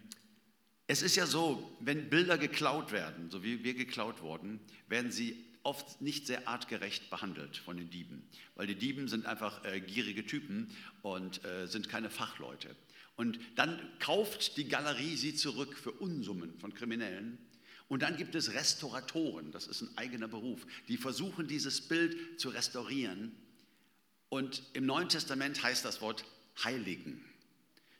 es 0.91 1.01
ist 1.01 1.15
ja 1.15 1.25
so, 1.25 1.71
wenn 1.79 2.09
Bilder 2.09 2.37
geklaut 2.37 2.91
werden, 2.91 3.29
so 3.29 3.45
wie 3.45 3.63
wir 3.63 3.75
geklaut 3.75 4.21
wurden, 4.21 4.59
werden 4.89 5.09
sie 5.09 5.41
oft 5.63 6.01
nicht 6.01 6.27
sehr 6.27 6.49
artgerecht 6.49 7.09
behandelt 7.09 7.55
von 7.55 7.77
den 7.77 7.89
Dieben, 7.89 8.23
weil 8.55 8.67
die 8.67 8.75
Dieben 8.75 9.07
sind 9.07 9.25
einfach 9.25 9.63
äh, 9.63 9.79
gierige 9.79 10.25
Typen 10.25 10.67
und 11.01 11.45
äh, 11.45 11.65
sind 11.67 11.87
keine 11.87 12.09
Fachleute. 12.09 12.75
Und 13.15 13.39
dann 13.55 13.79
kauft 13.99 14.57
die 14.57 14.67
Galerie 14.67 15.15
sie 15.15 15.33
zurück 15.33 15.77
für 15.77 15.91
Unsummen 15.91 16.59
von 16.59 16.73
Kriminellen 16.73 17.37
und 17.87 18.01
dann 18.01 18.17
gibt 18.17 18.35
es 18.35 18.53
Restauratoren, 18.53 19.53
das 19.53 19.67
ist 19.67 19.83
ein 19.83 19.97
eigener 19.97 20.27
Beruf, 20.27 20.67
die 20.89 20.97
versuchen 20.97 21.47
dieses 21.47 21.79
Bild 21.87 22.37
zu 22.37 22.49
restaurieren. 22.49 23.31
Und 24.27 24.61
im 24.73 24.85
Neuen 24.85 25.07
Testament 25.07 25.63
heißt 25.63 25.85
das 25.85 26.01
Wort 26.01 26.25
heiligen. 26.61 27.23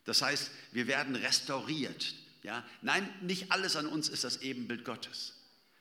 Das 0.04 0.22
heißt, 0.22 0.52
wir 0.74 0.88
werden 0.88 1.16
restauriert. 1.16 2.16
Ja? 2.44 2.66
Nein, 2.82 3.08
nicht 3.22 3.52
alles 3.52 3.76
an 3.76 3.88
uns 3.88 4.10
ist 4.10 4.24
das 4.24 4.42
Ebenbild 4.42 4.86
Gottes. 4.86 5.34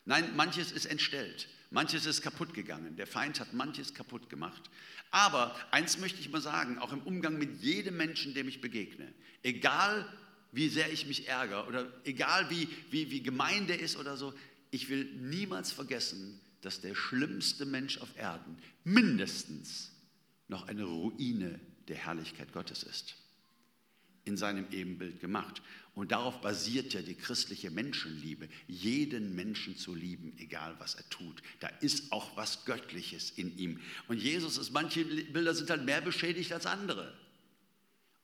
Nein, 0.04 0.34
manches 0.36 0.72
ist 0.72 0.86
entstellt, 0.86 1.48
Manches 1.70 2.04
ist 2.04 2.22
kaputt 2.22 2.52
gegangen. 2.52 2.96
Der 2.96 3.06
Feind 3.06 3.38
hat 3.38 3.52
manches 3.52 3.94
kaputt 3.94 4.28
gemacht. 4.28 4.68
Aber 5.12 5.54
eins 5.70 5.98
möchte 5.98 6.20
ich 6.20 6.28
mal 6.28 6.40
sagen, 6.40 6.78
auch 6.78 6.92
im 6.92 7.02
Umgang 7.02 7.38
mit 7.38 7.62
jedem 7.62 7.96
Menschen, 7.96 8.34
dem 8.34 8.48
ich 8.48 8.60
begegne, 8.60 9.12
egal 9.42 10.04
wie 10.52 10.68
sehr 10.68 10.92
ich 10.92 11.06
mich 11.06 11.28
ärgere 11.28 11.68
oder 11.68 11.92
egal 12.04 12.50
wie, 12.50 12.68
wie, 12.90 13.10
wie 13.12 13.22
gemein 13.22 13.68
der 13.68 13.78
ist 13.78 13.96
oder 13.96 14.16
so, 14.16 14.34
ich 14.72 14.88
will 14.88 15.04
niemals 15.14 15.70
vergessen, 15.70 16.40
dass 16.60 16.80
der 16.80 16.96
schlimmste 16.96 17.64
Mensch 17.66 17.98
auf 17.98 18.16
Erden 18.16 18.58
mindestens 18.82 19.92
noch 20.48 20.66
eine 20.66 20.84
Ruine 20.84 21.60
der 21.86 21.96
Herrlichkeit 21.96 22.52
Gottes 22.52 22.82
ist. 22.82 23.14
In 24.24 24.36
seinem 24.36 24.66
Ebenbild 24.72 25.20
gemacht. 25.20 25.62
Und 26.00 26.12
darauf 26.12 26.40
basiert 26.40 26.94
ja 26.94 27.02
die 27.02 27.14
christliche 27.14 27.70
Menschenliebe, 27.70 28.48
jeden 28.66 29.34
Menschen 29.34 29.76
zu 29.76 29.94
lieben, 29.94 30.32
egal 30.38 30.74
was 30.78 30.94
er 30.94 31.06
tut. 31.10 31.42
Da 31.58 31.68
ist 31.82 32.10
auch 32.10 32.38
was 32.38 32.64
Göttliches 32.64 33.32
in 33.32 33.58
ihm. 33.58 33.82
Und 34.08 34.16
Jesus 34.16 34.56
ist, 34.56 34.70
manche 34.70 35.04
Bilder 35.04 35.54
sind 35.54 35.68
halt 35.68 35.84
mehr 35.84 36.00
beschädigt 36.00 36.54
als 36.54 36.64
andere. 36.64 37.12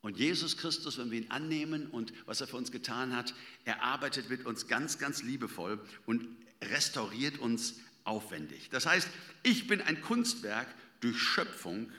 Und 0.01 0.17
Jesus 0.17 0.57
Christus, 0.57 0.97
wenn 0.97 1.11
wir 1.11 1.21
ihn 1.21 1.31
annehmen 1.31 1.89
und 1.89 2.15
was 2.25 2.41
er 2.41 2.47
für 2.47 2.57
uns 2.57 2.73
getan 2.73 3.15
hat, 3.15 3.35
er 3.67 3.83
arbeitet 3.83 4.31
mit 4.31 4.47
uns 4.47 4.69
ganz, 4.69 4.97
ganz 4.97 5.23
liebevoll 5.23 5.79
und 6.07 6.27
restauriert 6.65 7.37
uns 7.37 7.75
aufwendig. 8.05 8.71
Das 8.71 8.87
heißt, 8.87 9.11
ich 9.43 9.67
bin 9.67 9.83
ein 9.83 10.01
Kunstwerk 10.01 10.75
durch 11.01 11.19
Schöpfung 11.19 11.93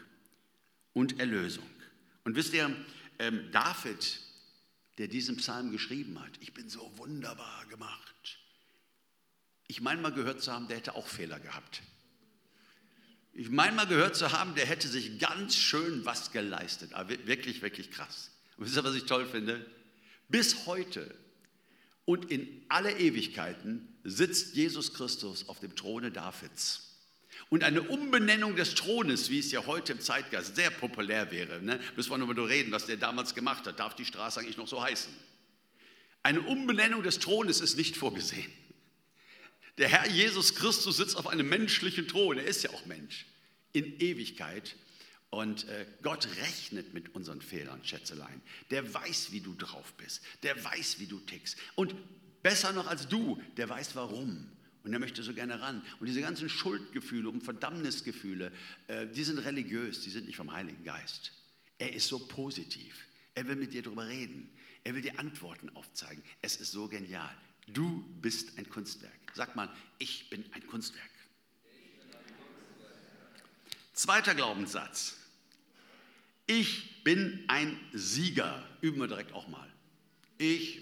und 0.93 1.19
Erlösung. 1.19 1.69
Und 2.23 2.35
wisst 2.35 2.55
ihr, 2.55 2.75
ähm, 3.19 3.51
David, 3.51 4.21
der 4.97 5.07
diesen 5.07 5.37
Psalm 5.37 5.71
geschrieben 5.71 6.19
hat, 6.19 6.31
ich 6.39 6.53
bin 6.53 6.69
so 6.69 6.91
wunderbar 6.97 7.65
gemacht. 7.67 8.39
Ich 9.67 9.81
meine 9.81 10.01
mal 10.01 10.13
gehört 10.13 10.41
zu 10.41 10.51
haben, 10.51 10.67
der 10.67 10.77
hätte 10.77 10.95
auch 10.95 11.07
Fehler 11.07 11.39
gehabt. 11.39 11.81
Ich 13.33 13.49
meine 13.49 13.75
mal 13.75 13.85
gehört 13.85 14.15
zu 14.15 14.31
haben, 14.31 14.55
der 14.55 14.65
hätte 14.65 14.87
sich 14.87 15.19
ganz 15.19 15.55
schön 15.55 16.05
was 16.05 16.31
geleistet. 16.31 16.93
Aber 16.93 17.09
wirklich, 17.27 17.61
wirklich 17.61 17.91
krass. 17.91 18.31
Und 18.57 18.65
wisst 18.65 18.77
ihr, 18.77 18.83
was 18.83 18.95
ich 18.95 19.05
toll 19.05 19.27
finde? 19.27 19.63
Bis 20.29 20.65
heute 20.65 21.13
und 22.05 22.31
in 22.31 22.65
alle 22.69 22.97
Ewigkeiten 22.97 23.99
sitzt 24.03 24.55
Jesus 24.55 24.93
Christus 24.93 25.47
auf 25.49 25.59
dem 25.59 25.75
Throne 25.75 26.09
Davids. 26.11 26.86
Und 27.49 27.63
eine 27.63 27.81
Umbenennung 27.81 28.55
des 28.55 28.75
Thrones, 28.75 29.29
wie 29.29 29.39
es 29.39 29.51
ja 29.51 29.65
heute 29.65 29.93
im 29.93 30.01
Zeitgeist 30.01 30.55
sehr 30.55 30.69
populär 30.69 31.31
wäre, 31.31 31.61
ne? 31.61 31.79
müssen 31.95 32.09
wir 32.09 32.17
nur 32.17 32.33
mal 32.33 32.45
reden, 32.45 32.71
was 32.71 32.85
der 32.85 32.97
damals 32.97 33.35
gemacht 33.35 33.65
hat. 33.65 33.79
Darf 33.79 33.95
die 33.95 34.05
Straße 34.05 34.39
eigentlich 34.39 34.57
noch 34.57 34.67
so 34.67 34.83
heißen? 34.83 35.13
Eine 36.23 36.41
Umbenennung 36.41 37.03
des 37.03 37.19
Thrones 37.19 37.61
ist 37.61 37.77
nicht 37.77 37.95
vorgesehen. 37.95 38.51
Der 39.77 39.87
Herr 39.87 40.09
Jesus 40.09 40.55
Christus 40.55 40.97
sitzt 40.97 41.15
auf 41.15 41.27
einem 41.27 41.47
menschlichen 41.47 42.07
Thron. 42.07 42.37
Er 42.37 42.45
ist 42.45 42.63
ja 42.63 42.71
auch 42.71 42.85
Mensch 42.85 43.25
in 43.71 43.97
Ewigkeit. 43.99 44.75
Und 45.29 45.67
äh, 45.69 45.85
Gott 46.01 46.27
rechnet 46.41 46.93
mit 46.93 47.13
unseren 47.15 47.41
Fehlern, 47.41 47.83
Schätzelein. 47.83 48.41
Der 48.71 48.93
weiß, 48.93 49.31
wie 49.31 49.41
du 49.41 49.53
drauf 49.53 49.93
bist. 49.93 50.21
Der 50.43 50.61
weiß, 50.61 50.99
wie 50.99 51.07
du 51.07 51.19
tickst. 51.19 51.57
Und 51.75 51.95
besser 52.43 52.73
noch 52.73 52.87
als 52.87 53.07
du, 53.07 53.41
der 53.55 53.69
weiß 53.69 53.95
warum. 53.95 54.49
Und 54.87 54.93
er 54.93 54.99
möchte 54.99 55.21
so 55.21 55.33
gerne 55.33 55.59
ran. 55.59 55.83
Und 55.99 56.07
diese 56.07 56.21
ganzen 56.21 56.47
Schuldgefühle 56.47 57.27
und 57.27 57.43
Verdammnisgefühle, 57.43 58.53
äh, 58.87 59.05
die 59.07 59.25
sind 59.25 59.37
religiös, 59.39 59.99
die 59.99 60.09
sind 60.09 60.27
nicht 60.27 60.37
vom 60.37 60.53
Heiligen 60.53 60.81
Geist. 60.85 61.33
Er 61.77 61.93
ist 61.93 62.07
so 62.07 62.25
positiv. 62.25 63.05
Er 63.35 63.45
will 63.49 63.57
mit 63.57 63.73
dir 63.73 63.83
darüber 63.83 64.07
reden. 64.07 64.49
Er 64.85 64.95
will 64.95 65.01
dir 65.01 65.19
Antworten 65.19 65.69
aufzeigen. 65.71 66.23
Es 66.41 66.55
ist 66.55 66.71
so 66.71 66.87
genial. 66.87 67.35
Du 67.67 68.01
bist 68.21 68.57
ein 68.57 68.69
Kunstwerk. 68.69 69.11
Sag 69.33 69.57
mal, 69.57 69.69
ich 69.99 70.29
bin 70.29 70.45
ein 70.53 70.65
Kunstwerk. 70.67 71.11
Zweiter 73.91 74.35
Glaubenssatz. 74.35 75.17
Ich 76.45 77.03
bin 77.03 77.43
ein 77.49 77.77
Sieger. 77.91 78.65
Üben 78.79 79.01
wir 79.01 79.09
direkt 79.09 79.33
auch 79.33 79.49
mal. 79.49 79.69
Ich. 80.37 80.79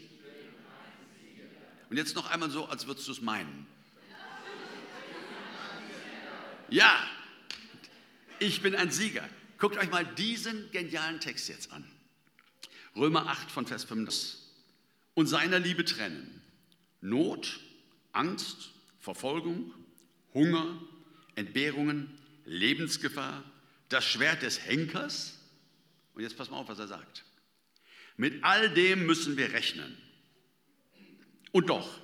Und 1.90 1.98
jetzt 1.98 2.16
noch 2.16 2.30
einmal 2.30 2.52
so, 2.52 2.66
als 2.66 2.86
würdest 2.86 3.08
du 3.08 3.12
es 3.12 3.22
meinen. 3.22 3.66
Ja, 6.70 7.08
ich 8.40 8.62
bin 8.62 8.76
ein 8.76 8.92
Sieger. 8.92 9.28
Guckt 9.58 9.78
euch 9.78 9.90
mal 9.90 10.06
diesen 10.06 10.70
genialen 10.72 11.20
Text 11.20 11.48
jetzt 11.48 11.72
an. 11.72 11.90
Römer 12.96 13.28
8 13.28 13.52
von 13.52 13.68
Vers 13.68 13.84
5. 13.84 14.38
Und 15.14 15.28
seiner 15.28 15.60
Liebe 15.60 15.86
trennen. 15.86 16.42
Not, 17.02 17.60
Angst, 18.12 18.72
Verfolgung, 19.00 19.74
Hunger, 20.34 20.82
Entbehrungen, 21.36 22.18
Lebensgefahr, 22.46 23.44
das 23.90 24.06
Schwert 24.06 24.42
des 24.42 24.66
Henkers. 24.66 25.40
Und 26.14 26.24
jetzt 26.24 26.38
pass 26.38 26.50
mal 26.50 26.58
auf, 26.58 26.68
was 26.68 26.80
er 26.80 26.88
sagt. 26.88 27.24
Mit 28.18 28.44
all 28.44 28.74
dem 28.74 29.06
müssen 29.06 29.38
wir 29.38 29.54
rechnen. 29.54 29.98
Und 31.52 31.70
doch, 31.70 32.02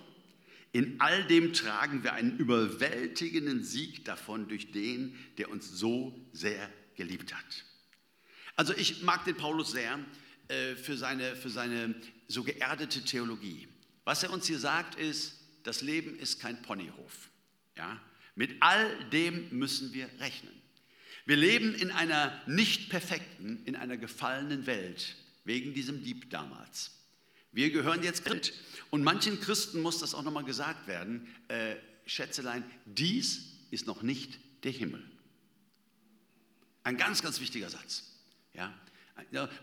in 0.73 0.99
all 0.99 1.25
dem 1.25 1.53
tragen 1.53 2.03
wir 2.03 2.13
einen 2.13 2.37
überwältigenden 2.37 3.63
Sieg 3.63 4.05
davon 4.05 4.47
durch 4.47 4.71
den, 4.71 5.17
der 5.37 5.49
uns 5.49 5.69
so 5.69 6.17
sehr 6.31 6.71
geliebt 6.95 7.33
hat. 7.33 7.65
Also 8.55 8.73
ich 8.75 9.01
mag 9.01 9.25
den 9.25 9.35
Paulus 9.35 9.71
sehr 9.71 9.99
äh, 10.47 10.75
für, 10.75 10.95
seine, 10.95 11.35
für 11.35 11.49
seine 11.49 11.95
so 12.27 12.43
geerdete 12.43 13.03
Theologie. 13.03 13.67
Was 14.05 14.23
er 14.23 14.31
uns 14.31 14.47
hier 14.47 14.59
sagt 14.59 14.95
ist, 14.95 15.39
das 15.63 15.81
Leben 15.81 16.17
ist 16.17 16.39
kein 16.39 16.61
Ponyhof. 16.61 17.29
Ja? 17.77 18.01
Mit 18.35 18.55
all 18.61 19.09
dem 19.09 19.49
müssen 19.51 19.93
wir 19.93 20.09
rechnen. 20.19 20.53
Wir 21.25 21.35
leben 21.35 21.75
in 21.75 21.91
einer 21.91 22.41
nicht 22.47 22.89
perfekten, 22.89 23.61
in 23.65 23.75
einer 23.75 23.97
gefallenen 23.97 24.65
Welt, 24.65 25.15
wegen 25.43 25.73
diesem 25.73 26.03
Dieb 26.03 26.29
damals. 26.29 27.00
Wir 27.51 27.71
gehören 27.71 28.03
jetzt 28.03 28.29
mit. 28.29 28.53
Und 28.89 29.03
manchen 29.03 29.39
Christen 29.39 29.81
muss 29.81 29.99
das 29.99 30.13
auch 30.13 30.23
nochmal 30.23 30.43
gesagt 30.43 30.87
werden, 30.87 31.27
äh, 31.47 31.75
Schätzelein, 32.05 32.63
dies 32.85 33.53
ist 33.71 33.87
noch 33.87 34.01
nicht 34.01 34.39
der 34.63 34.71
Himmel. 34.71 35.03
Ein 36.83 36.97
ganz, 36.97 37.21
ganz 37.21 37.39
wichtiger 37.39 37.69
Satz. 37.69 38.03
Ja? 38.53 38.73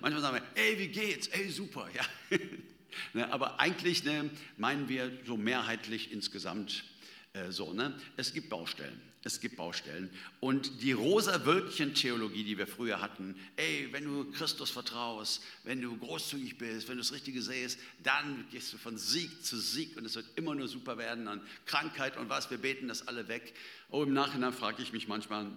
manchmal 0.00 0.22
sagen 0.22 0.36
wir, 0.36 0.62
ey, 0.62 0.78
wie 0.78 0.88
geht's? 0.88 1.26
Ey, 1.28 1.50
super. 1.50 1.88
Ja? 1.92 2.38
ne, 3.12 3.32
aber 3.32 3.60
eigentlich 3.60 4.04
ne, 4.04 4.30
meinen 4.56 4.88
wir 4.88 5.12
so 5.26 5.36
mehrheitlich 5.36 6.12
insgesamt 6.12 6.84
äh, 7.32 7.50
so. 7.50 7.72
Ne? 7.72 7.98
Es 8.16 8.32
gibt 8.32 8.48
Baustellen. 8.48 9.00
Es 9.24 9.40
gibt 9.40 9.56
Baustellen. 9.56 10.10
Und 10.38 10.82
die 10.82 10.92
rosa 10.92 11.44
Wölkchen-Theologie, 11.44 12.44
die 12.44 12.56
wir 12.56 12.68
früher 12.68 13.00
hatten, 13.00 13.34
ey, 13.56 13.88
wenn 13.90 14.04
du 14.04 14.30
Christus 14.30 14.70
vertraust, 14.70 15.42
wenn 15.64 15.80
du 15.82 15.96
großzügig 15.96 16.56
bist, 16.56 16.88
wenn 16.88 16.96
du 16.96 17.02
das 17.02 17.12
Richtige 17.12 17.42
siehst, 17.42 17.80
dann 18.04 18.46
gehst 18.50 18.72
du 18.72 18.78
von 18.78 18.96
Sieg 18.96 19.44
zu 19.44 19.58
Sieg 19.58 19.96
und 19.96 20.04
es 20.04 20.14
wird 20.14 20.26
immer 20.36 20.54
nur 20.54 20.68
super 20.68 20.98
werden 20.98 21.26
an 21.26 21.40
Krankheit 21.66 22.16
und 22.16 22.28
was, 22.28 22.50
wir 22.50 22.58
beten 22.58 22.86
das 22.86 23.08
alle 23.08 23.26
weg. 23.26 23.54
Oh, 23.90 24.04
im 24.04 24.12
Nachhinein 24.12 24.52
frage 24.52 24.82
ich 24.82 24.92
mich 24.92 25.08
manchmal, 25.08 25.50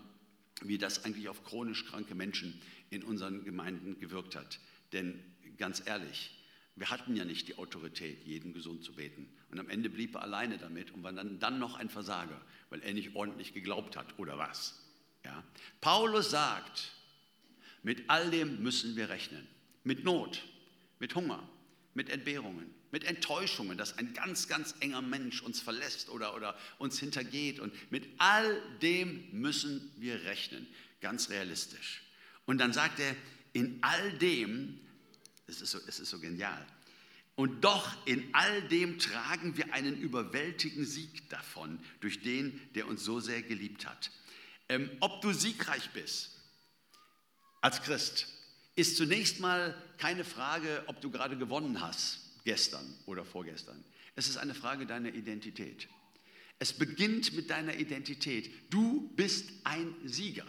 wie 0.63 0.77
das 0.77 1.06
eigentlich 1.06 1.30
auf 1.30 1.44
chronisch 1.44 1.86
kranke 1.86 2.15
Menschen 2.15 2.60
in 2.89 3.03
unseren 3.03 3.44
Gemeinden 3.44 4.00
gewirkt 4.00 4.36
hat. 4.36 4.60
Denn 4.91 5.20
ganz 5.58 5.84
ehrlich, 5.86 6.32
wir 6.75 6.89
hatten 6.89 7.15
ja 7.15 7.25
nicht 7.25 7.48
die 7.48 7.58
Autorität, 7.58 8.25
jeden 8.25 8.53
gesund 8.53 8.84
zu 8.84 8.94
beten. 8.94 9.30
Und 9.51 9.60
am 9.60 9.70
Ende 9.70 9.89
blieb 9.89 10.15
er 10.15 10.24
alleine 10.24 10.58
damit 10.58 10.91
und 10.91 11.03
war 11.03 11.12
dann, 11.12 11.39
dann 11.39 11.60
noch 11.60 11.75
ein 11.75 11.89
Versager, 11.89 12.41
weil 12.72 12.82
er 12.82 12.94
nicht 12.94 13.16
ordentlich 13.16 13.54
geglaubt 13.54 13.96
hat 13.96 14.18
oder 14.18 14.40
was. 14.40 14.82
Ja? 15.24 15.44
Paulus 15.80 16.32
sagt, 16.32 16.94
mit 17.84 18.10
all 18.10 18.32
dem 18.32 18.63
müssen 18.63 18.96
wir 18.96 19.10
rechnen. 19.10 19.48
Mit 19.84 20.04
Not, 20.04 20.42
mit 20.98 21.13
Hunger, 21.13 21.48
mit 21.94 22.10
Entbehrungen, 22.10 22.74
mit 22.92 23.04
Enttäuschungen, 23.04 23.78
dass 23.78 23.98
ein 24.00 24.13
ganz, 24.13 24.48
ganz 24.48 24.74
enger 24.80 25.01
Mensch 25.04 25.44
uns 25.44 25.62
verlässt 25.62 26.10
oder, 26.10 26.36
oder 26.36 26.58
uns 26.80 27.00
hintergeht. 27.00 27.60
Und 27.60 27.74
mit 27.92 28.08
all 28.18 28.60
dem 28.82 29.28
müssen 29.32 29.92
wir 29.98 30.24
rechnen, 30.24 30.66
ganz 31.01 31.30
realistisch. 31.30 32.01
Und 32.46 32.58
dann 32.58 32.74
sagt 32.74 33.00
er, 33.00 33.16
in 33.54 33.78
all 33.82 34.13
dem 34.13 34.80
es 35.51 35.62
ist 35.62 35.72
so, 35.72 35.80
es 35.86 36.00
ist 36.00 36.10
so 36.10 36.20
genial. 36.20 36.66
Und 37.41 37.63
doch 37.63 37.98
in 38.05 38.36
all 38.36 38.62
dem 38.67 39.00
tragen 39.00 39.57
wir 39.57 39.74
einen 39.74 39.98
überwältigenden 40.00 40.86
Sieg 40.86 41.27
davon, 41.31 41.79
durch 42.00 42.21
den, 42.21 42.62
der 42.75 42.88
uns 42.88 43.03
so 43.03 43.19
sehr 43.19 43.41
geliebt 43.41 43.88
hat. 43.88 44.12
Ähm, 44.69 44.91
ob 45.00 45.24
du 45.24 45.33
siegreich 45.33 45.89
bist 45.89 46.39
als 47.60 47.81
Christ, 47.81 48.27
ist 48.75 48.95
zunächst 48.95 49.39
mal 49.39 49.75
keine 49.98 50.24
Frage, 50.24 50.83
ob 50.86 51.01
du 51.01 51.10
gerade 51.10 51.36
gewonnen 51.36 51.81
hast, 51.81 52.19
gestern 52.43 52.86
oder 53.07 53.25
vorgestern. 53.25 53.83
Es 54.15 54.27
ist 54.27 54.38
eine 54.38 54.53
Frage 54.53 54.86
deiner 54.86 55.12
Identität. 55.12 55.88
Es 56.60 56.74
beginnt 56.74 57.33
mit 57.33 57.50
deiner 57.50 57.74
Identität. 57.74 58.51
Du 58.69 59.10
bist 59.15 59.50
ein 59.63 59.95
Sieger. 60.05 60.45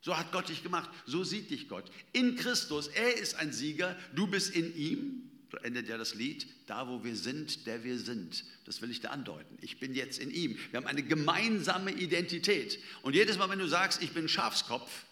So 0.00 0.18
hat 0.18 0.32
Gott 0.32 0.48
dich 0.48 0.64
gemacht. 0.64 0.90
So 1.06 1.22
sieht 1.22 1.50
dich 1.50 1.68
Gott. 1.68 1.92
In 2.12 2.34
Christus, 2.34 2.88
er 2.88 3.18
ist 3.18 3.36
ein 3.36 3.52
Sieger, 3.52 3.96
du 4.16 4.26
bist 4.26 4.50
in 4.50 4.74
ihm. 4.74 5.30
So 5.54 5.60
endet 5.64 5.88
ja 5.88 5.96
das 5.96 6.14
Lied, 6.14 6.46
da 6.66 6.88
wo 6.88 7.04
wir 7.04 7.16
sind, 7.16 7.66
der 7.66 7.84
wir 7.84 7.98
sind. 7.98 8.44
Das 8.64 8.82
will 8.82 8.90
ich 8.90 9.00
da 9.00 9.10
andeuten. 9.10 9.56
Ich 9.60 9.78
bin 9.78 9.94
jetzt 9.94 10.18
in 10.18 10.30
ihm. 10.30 10.58
Wir 10.70 10.78
haben 10.78 10.86
eine 10.86 11.02
gemeinsame 11.02 11.92
Identität. 11.92 12.78
Und 13.02 13.14
jedes 13.14 13.38
Mal, 13.38 13.48
wenn 13.50 13.58
du 13.58 13.68
sagst, 13.68 14.02
ich 14.02 14.12
bin 14.12 14.28
Schafskopf 14.28 15.04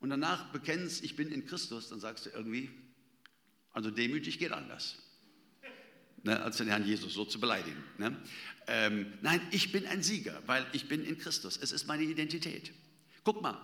und 0.00 0.10
danach 0.10 0.50
bekennst, 0.52 1.04
ich 1.04 1.16
bin 1.16 1.30
in 1.30 1.46
Christus, 1.46 1.88
dann 1.88 2.00
sagst 2.00 2.26
du 2.26 2.30
irgendwie, 2.30 2.70
also 3.70 3.90
demütig 3.90 4.38
geht 4.38 4.52
anders. 4.52 4.98
Ne, 6.24 6.40
als 6.40 6.58
den 6.58 6.68
Herrn 6.68 6.86
Jesus 6.86 7.14
so 7.14 7.24
zu 7.24 7.40
beleidigen. 7.40 7.82
Ne? 7.98 8.16
Ähm, 8.68 9.12
nein, 9.22 9.40
ich 9.50 9.72
bin 9.72 9.86
ein 9.86 10.04
Sieger, 10.04 10.40
weil 10.46 10.64
ich 10.72 10.86
bin 10.86 11.04
in 11.04 11.18
Christus. 11.18 11.56
Es 11.56 11.72
ist 11.72 11.88
meine 11.88 12.04
Identität. 12.04 12.72
Guck 13.24 13.42
mal, 13.42 13.60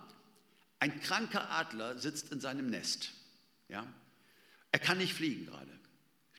ein 0.79 0.99
kranker 0.99 1.49
Adler 1.51 1.97
sitzt 1.97 2.33
in 2.33 2.41
seinem 2.41 2.69
Nest. 2.69 3.11
Ja? 3.69 3.87
Er 4.71 4.79
kann 4.79 4.97
nicht 4.97 5.13
fliegen 5.13 5.45
gerade. 5.45 5.78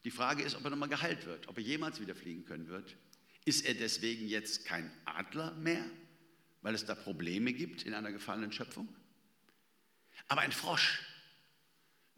Die 0.05 0.11
Frage 0.11 0.43
ist, 0.43 0.55
ob 0.57 0.65
er 0.65 0.71
nochmal 0.71 0.89
geheilt 0.89 1.27
wird, 1.27 1.49
ob 1.49 1.59
er 1.59 1.63
jemals 1.63 2.01
wieder 2.01 2.15
fliegen 2.15 2.45
können 2.45 2.69
wird. 2.69 2.97
Ist 3.45 3.67
er 3.67 3.75
deswegen 3.75 4.27
jetzt 4.29 4.65
kein 4.65 4.91
Adler 5.05 5.53
mehr, 5.53 5.85
weil 6.63 6.75
es 6.75 6.85
da 6.85 6.95
Probleme 6.95 7.53
gibt 7.53 7.83
in 7.83 7.95
einer 7.95 8.13
gefallenen 8.13 8.53
Schöpfung? 8.53 8.89
Aber 10.29 10.43
ein 10.43 10.53
Frosch, 10.53 11.01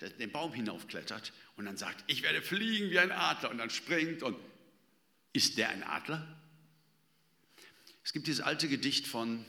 der 0.00 0.10
den 0.10 0.30
Baum 0.30 0.52
hinaufklettert 0.52 1.32
und 1.56 1.64
dann 1.64 1.76
sagt, 1.76 2.04
ich 2.06 2.22
werde 2.22 2.42
fliegen 2.42 2.90
wie 2.90 2.98
ein 2.98 3.12
Adler 3.12 3.50
und 3.50 3.58
dann 3.58 3.70
springt 3.70 4.22
und 4.22 4.36
ist 5.32 5.58
der 5.58 5.70
ein 5.70 5.82
Adler? 5.82 6.40
Es 8.04 8.12
gibt 8.12 8.26
dieses 8.26 8.40
alte 8.40 8.68
Gedicht 8.68 9.06
von, 9.06 9.44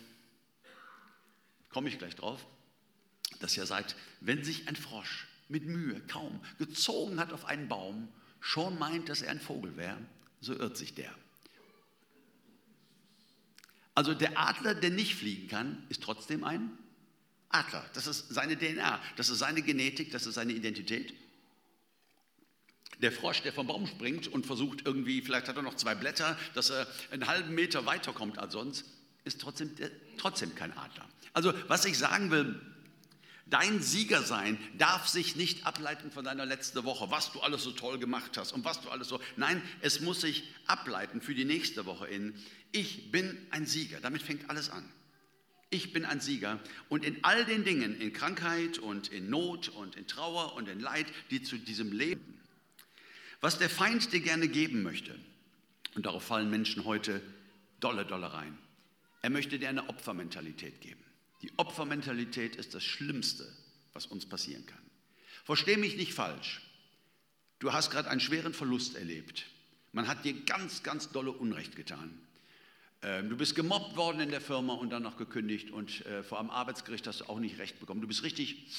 komme 1.70 1.90
ich 1.90 1.98
gleich 1.98 2.16
drauf, 2.16 2.46
das 3.40 3.56
ja 3.56 3.66
sagt, 3.66 3.96
wenn 4.22 4.44
sich 4.44 4.68
ein 4.68 4.76
Frosch 4.76 5.28
mit 5.50 5.66
Mühe 5.66 6.00
kaum 6.08 6.40
gezogen 6.58 7.20
hat 7.20 7.34
auf 7.34 7.46
einen 7.46 7.68
Baum, 7.68 8.08
schon 8.44 8.78
meint, 8.78 9.08
dass 9.08 9.22
er 9.22 9.32
ein 9.32 9.40
Vogel 9.40 9.78
wäre, 9.78 9.98
so 10.42 10.54
irrt 10.54 10.76
sich 10.76 10.94
der. 10.94 11.16
Also 13.96 14.14
der 14.14 14.38
Adler, 14.38 14.76
der 14.76 14.90
nicht 14.90 15.16
fliegen 15.16 15.48
kann, 15.48 15.84
ist 15.88 16.04
trotzdem 16.04 16.44
ein 16.44 16.78
Adler. 17.48 17.86
Das 17.94 18.06
ist 18.06 18.34
seine 18.34 18.58
DNA, 18.58 19.02
das 19.16 19.30
ist 19.30 19.40
seine 19.40 19.62
Genetik, 19.62 20.12
das 20.12 20.26
ist 20.26 20.36
seine 20.36 20.52
Identität. 20.52 21.14
Der 23.02 23.14
Frosch, 23.14 23.42
der 23.44 23.54
vom 23.54 23.68
Baum 23.68 23.88
springt 23.88 24.28
und 24.28 24.46
versucht 24.46 24.86
irgendwie, 24.86 25.22
vielleicht 25.22 25.48
hat 25.48 25.56
er 25.56 25.62
noch 25.62 25.76
zwei 25.76 25.96
Blätter, 25.96 26.38
dass 26.54 26.70
er 26.70 26.86
einen 27.12 27.28
halben 27.28 27.56
Meter 27.56 27.86
weiterkommt 27.86 28.40
als 28.40 28.54
sonst, 28.54 28.86
ist 29.24 29.40
trotzdem, 29.40 29.74
trotzdem 30.18 30.54
kein 30.54 30.76
Adler. 30.78 31.08
Also 31.32 31.54
was 31.70 31.86
ich 31.86 31.98
sagen 31.98 32.30
will, 32.30 32.60
Dein 33.46 33.82
Siegersein 33.82 34.58
darf 34.78 35.08
sich 35.08 35.36
nicht 35.36 35.66
ableiten 35.66 36.12
von 36.12 36.24
deiner 36.24 36.46
letzten 36.46 36.84
Woche, 36.86 37.12
was 37.12 37.32
du 37.34 37.42
alles 37.42 37.64
so 37.64 37.72
toll 37.72 38.00
gemacht 38.00 38.38
hast 38.38 38.52
und 38.54 38.64
was 38.64 38.82
du 38.82 38.90
alles 38.90 39.10
so. 39.10 39.20
Nein, 39.36 39.62
es 39.82 40.00
muss 40.00 40.22
sich 40.22 40.44
ableiten 40.66 41.22
für 41.22 41.36
die 41.36 41.46
nächste 41.46 41.86
Woche 41.86 42.08
in. 42.08 42.34
Ich 42.72 43.12
bin 43.12 43.38
ein 43.52 43.66
Sieger. 43.66 44.00
Damit 44.00 44.22
fängt 44.22 44.50
alles 44.50 44.70
an. 44.70 44.84
Ich 45.70 45.92
bin 45.92 46.06
ein 46.06 46.22
Sieger. 46.22 46.60
Und 46.88 47.04
in 47.04 47.24
all 47.24 47.46
den 47.46 47.64
Dingen, 47.64 48.00
in 48.00 48.14
Krankheit 48.14 48.78
und 48.78 49.10
in 49.10 49.30
Not 49.30 49.70
und 49.70 49.96
in 49.96 50.08
Trauer 50.08 50.56
und 50.56 50.70
in 50.70 50.80
Leid, 50.80 51.08
die 51.30 51.42
zu 51.42 51.58
diesem 51.58 51.92
Leben, 51.92 52.40
was 53.42 53.58
der 53.58 53.70
Feind 53.70 54.14
dir 54.14 54.22
gerne 54.22 54.48
geben 54.48 54.84
möchte, 54.84 55.14
und 55.96 56.06
darauf 56.06 56.24
fallen 56.24 56.50
Menschen 56.50 56.86
heute 56.86 57.22
dolle, 57.80 58.06
dolle 58.06 58.34
rein, 58.34 58.58
er 59.22 59.30
möchte 59.30 59.60
dir 59.60 59.70
eine 59.70 59.90
Opfermentalität 59.90 60.80
geben. 60.80 61.04
Die 61.44 61.52
Opfermentalität 61.58 62.56
ist 62.56 62.74
das 62.74 62.84
Schlimmste, 62.84 63.46
was 63.92 64.06
uns 64.06 64.26
passieren 64.26 64.66
kann. 64.66 64.82
Versteh 65.44 65.76
mich 65.76 65.98
nicht 65.98 66.14
falsch. 66.14 66.62
Du 67.60 67.74
hast 67.74 67.92
gerade 67.92 68.10
einen 68.10 68.22
schweren 68.22 68.54
Verlust 68.54 68.96
erlebt. 68.96 69.46
Man 69.92 70.08
hat 70.08 70.24
dir 70.26 70.34
ganz, 70.46 70.84
ganz 70.84 71.12
dolle 71.12 71.32
Unrecht 71.32 71.76
getan. 71.76 72.18
Ähm, 73.02 73.30
du 73.30 73.36
bist 73.36 73.56
gemobbt 73.56 73.98
worden 73.98 74.22
in 74.22 74.30
der 74.30 74.40
Firma 74.40 74.74
und 74.74 74.90
dann 74.90 75.04
noch 75.04 75.18
gekündigt 75.18 75.72
und 75.72 76.06
äh, 76.06 76.24
vor 76.24 76.40
einem 76.40 76.50
Arbeitsgericht 76.50 77.06
hast 77.08 77.20
du 77.20 77.26
auch 77.26 77.40
nicht 77.40 77.60
recht 77.60 77.80
bekommen. 77.80 78.00
Du 78.00 78.08
bist 78.08 78.24
richtig 78.24 78.72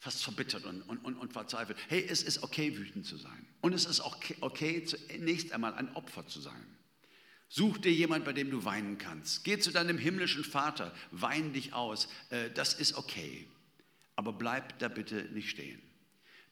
fast 0.00 0.24
verbittert 0.24 0.64
und, 0.64 0.82
und, 0.82 0.98
und, 0.98 1.16
und 1.16 1.32
verzweifelt. 1.32 1.78
Hey, 1.88 2.04
es 2.08 2.24
ist 2.24 2.42
okay, 2.42 2.76
wütend 2.76 3.06
zu 3.06 3.16
sein. 3.16 3.46
Und 3.60 3.72
es 3.72 3.84
ist 3.84 4.00
auch 4.00 4.16
okay, 4.16 4.36
okay, 4.40 4.84
zunächst 4.84 5.52
einmal 5.52 5.74
ein 5.74 5.94
Opfer 5.94 6.26
zu 6.26 6.40
sein. 6.40 6.66
Such 7.52 7.78
dir 7.78 7.92
jemand, 7.92 8.24
bei 8.24 8.32
dem 8.32 8.48
du 8.48 8.64
weinen 8.64 8.96
kannst. 8.96 9.42
Geh 9.42 9.58
zu 9.58 9.72
deinem 9.72 9.98
himmlischen 9.98 10.44
Vater, 10.44 10.94
wein 11.10 11.52
dich 11.52 11.72
aus. 11.72 12.08
Äh, 12.30 12.50
das 12.50 12.74
ist 12.74 12.94
okay. 12.94 13.48
Aber 14.14 14.32
bleib 14.32 14.78
da 14.78 14.88
bitte 14.88 15.24
nicht 15.32 15.50
stehen. 15.50 15.82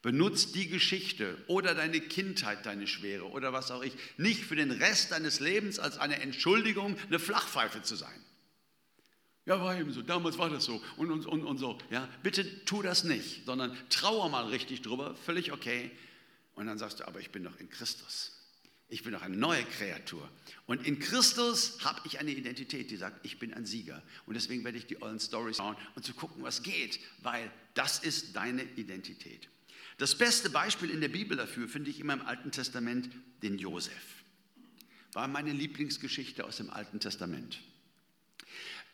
Benutz 0.03 0.51
die 0.51 0.67
Geschichte 0.67 1.39
oder 1.47 1.77
deine 1.77 2.01
Kindheit, 2.01 2.67
deine 2.67 2.89
Schwere 2.89 3.31
oder 3.31 3.53
was 3.53 3.71
auch 3.71 3.83
ich, 3.85 3.93
nicht 4.17 4.45
für 4.45 4.57
den 4.57 4.73
Rest 4.73 5.13
deines 5.13 5.39
Lebens 5.39 5.79
als 5.79 5.99
eine 5.99 6.21
Entschuldigung, 6.21 6.97
eine 7.07 7.21
Flachpfeife 7.21 7.83
zu 7.83 7.95
sein. 7.95 8.25
Ja, 9.47 9.61
war 9.61 9.79
eben 9.79 9.93
so, 9.93 10.03
damals 10.03 10.37
war 10.37 10.51
das 10.51 10.65
so 10.65 10.83
und, 10.97 11.13
und, 11.13 11.27
und, 11.27 11.45
und 11.45 11.59
so. 11.59 11.79
Ja, 11.91 12.09
bitte 12.25 12.65
tu 12.65 12.83
das 12.83 13.05
nicht, 13.05 13.47
sondern 13.47 13.77
trauer 13.89 14.29
mal 14.31 14.47
richtig 14.49 14.83
drüber, 14.83 15.15
völlig 15.15 15.53
okay. 15.53 15.93
Und 16.55 16.67
dann 16.67 16.77
sagst 16.77 17.01
du, 17.01 17.07
aber 17.07 17.21
ich 17.21 17.31
bin 17.31 17.45
doch 17.45 17.59
in 17.61 17.71
Christus. 17.71 18.38
Ich 18.91 19.03
bin 19.03 19.13
doch 19.13 19.23
eine 19.23 19.37
neue 19.37 19.65
Kreatur. 19.65 20.29
Und 20.67 20.87
in 20.87 20.99
Christus 20.99 21.85
habe 21.85 22.01
ich 22.05 22.21
eine 22.21 22.31
Identität, 22.31 22.91
die 22.91 22.97
sagt, 22.97 23.25
ich 23.25 23.39
bin 23.39 23.53
ein 23.53 23.67
Sieger. 23.67 24.03
Und 24.27 24.35
deswegen 24.35 24.65
werde 24.65 24.79
ich 24.79 24.87
die 24.87 25.03
ollen 25.03 25.21
Stories 25.21 25.59
schauen 25.59 25.77
und 25.95 26.05
zu 26.05 26.15
gucken, 26.15 26.43
was 26.43 26.63
geht, 26.63 26.99
weil 27.23 27.51
das 27.75 27.99
ist 27.99 28.35
deine 28.35 28.63
Identität. 28.77 29.49
Das 29.99 30.17
beste 30.17 30.49
Beispiel 30.49 30.91
in 30.91 31.01
der 31.01 31.09
Bibel 31.09 31.37
dafür 31.37 31.69
finde 31.69 31.91
ich 31.91 32.01
immer 32.01 32.15
im 32.15 32.23
Alten 32.23 32.51
Testament 32.51 33.11
den 33.43 33.59
Josef. 33.59 33.93
War 35.13 35.29
meine 35.29 35.53
Lieblingsgeschichte 35.53 36.45
aus 36.45 36.57
dem 36.57 36.71
Alten 36.71 37.01
Testament. 37.01 37.61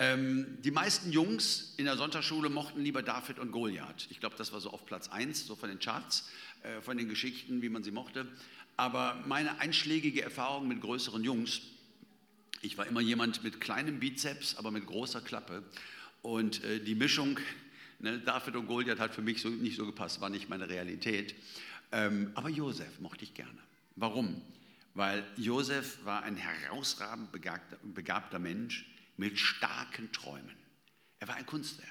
Ähm, 0.00 0.58
die 0.62 0.72
meisten 0.72 1.12
Jungs 1.12 1.74
in 1.76 1.84
der 1.84 1.96
Sonntagsschule 1.96 2.48
mochten 2.48 2.82
lieber 2.82 3.02
David 3.02 3.38
und 3.38 3.52
Goliath. 3.52 4.08
Ich 4.10 4.18
glaube, 4.18 4.34
das 4.36 4.52
war 4.52 4.60
so 4.60 4.70
auf 4.70 4.86
Platz 4.86 5.08
1, 5.08 5.46
so 5.46 5.54
von 5.54 5.68
den 5.68 5.78
Charts, 5.78 6.28
äh, 6.62 6.80
von 6.80 6.96
den 6.96 7.08
Geschichten, 7.08 7.62
wie 7.62 7.68
man 7.68 7.84
sie 7.84 7.92
mochte. 7.92 8.26
Aber 8.76 9.22
meine 9.26 9.60
einschlägige 9.60 10.22
Erfahrung 10.22 10.66
mit 10.66 10.80
größeren 10.80 11.22
Jungs, 11.22 11.60
ich 12.60 12.76
war 12.76 12.86
immer 12.86 13.00
jemand 13.00 13.44
mit 13.44 13.60
kleinem 13.60 14.00
Bizeps, 14.00 14.56
aber 14.56 14.72
mit 14.72 14.86
großer 14.86 15.20
Klappe. 15.20 15.62
Und 16.22 16.64
äh, 16.64 16.80
die 16.80 16.96
Mischung, 16.96 17.38
ne, 18.00 18.18
David 18.18 18.56
und 18.56 18.66
Goliath 18.66 18.98
hat 18.98 19.14
für 19.14 19.22
mich 19.22 19.42
so, 19.42 19.48
nicht 19.48 19.76
so 19.76 19.86
gepasst, 19.86 20.20
war 20.20 20.28
nicht 20.28 20.48
meine 20.48 20.68
Realität. 20.68 21.36
Ähm, 21.92 22.32
aber 22.34 22.48
Josef 22.48 22.98
mochte 22.98 23.22
ich 23.22 23.34
gerne. 23.34 23.58
Warum? 23.94 24.42
Weil 24.94 25.24
Josef 25.36 26.04
war 26.04 26.24
ein 26.24 26.36
herausragend 26.36 27.30
begabter, 27.30 27.78
begabter 27.82 28.40
Mensch 28.40 28.86
mit 29.16 29.38
starken 29.38 30.12
Träumen. 30.12 30.56
Er 31.18 31.28
war 31.28 31.36
ein 31.36 31.46
Kunstwerk. 31.46 31.88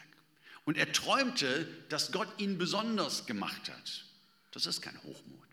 Und 0.65 0.77
er 0.77 0.91
träumte, 0.91 1.67
dass 1.89 2.11
Gott 2.11 2.27
ihn 2.39 2.57
besonders 2.57 3.25
gemacht 3.25 3.69
hat. 3.69 4.05
Das 4.51 4.65
ist 4.65 4.81
kein 4.81 5.01
Hochmut. 5.03 5.43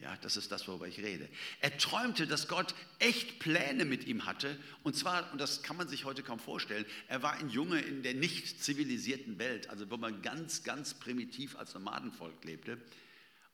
Ja, 0.00 0.16
das 0.22 0.38
ist 0.38 0.50
das, 0.50 0.66
worüber 0.66 0.88
ich 0.88 0.98
rede. 0.98 1.28
Er 1.60 1.76
träumte, 1.76 2.26
dass 2.26 2.48
Gott 2.48 2.74
echt 2.98 3.38
Pläne 3.38 3.84
mit 3.84 4.06
ihm 4.06 4.24
hatte. 4.24 4.58
Und 4.82 4.96
zwar, 4.96 5.30
und 5.32 5.38
das 5.38 5.62
kann 5.62 5.76
man 5.76 5.88
sich 5.88 6.06
heute 6.06 6.22
kaum 6.22 6.38
vorstellen, 6.38 6.86
er 7.08 7.22
war 7.22 7.34
ein 7.34 7.50
Junge 7.50 7.80
in 7.80 8.02
der 8.02 8.14
nicht 8.14 8.62
zivilisierten 8.62 9.38
Welt, 9.38 9.68
also 9.68 9.90
wo 9.90 9.98
man 9.98 10.22
ganz, 10.22 10.64
ganz 10.64 10.94
primitiv 10.94 11.54
als 11.56 11.74
Nomadenvolk 11.74 12.42
lebte. 12.44 12.78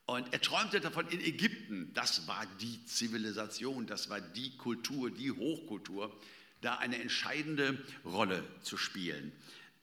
Und 0.07 0.33
er 0.33 0.41
träumte 0.41 0.81
davon 0.81 1.09
in 1.09 1.21
Ägypten, 1.21 1.93
das 1.95 2.29
war 2.29 2.47
die 2.61 2.85
Zivilisation, 2.85 3.89
das 3.89 4.09
war 4.09 4.21
die 4.21 4.57
Kultur, 4.57 5.11
die 5.11 5.33
Hochkultur, 5.33 6.17
da 6.61 6.77
eine 6.77 7.01
entscheidende 7.01 7.79
Rolle 8.05 8.43
zu 8.63 8.77
spielen. 8.77 9.33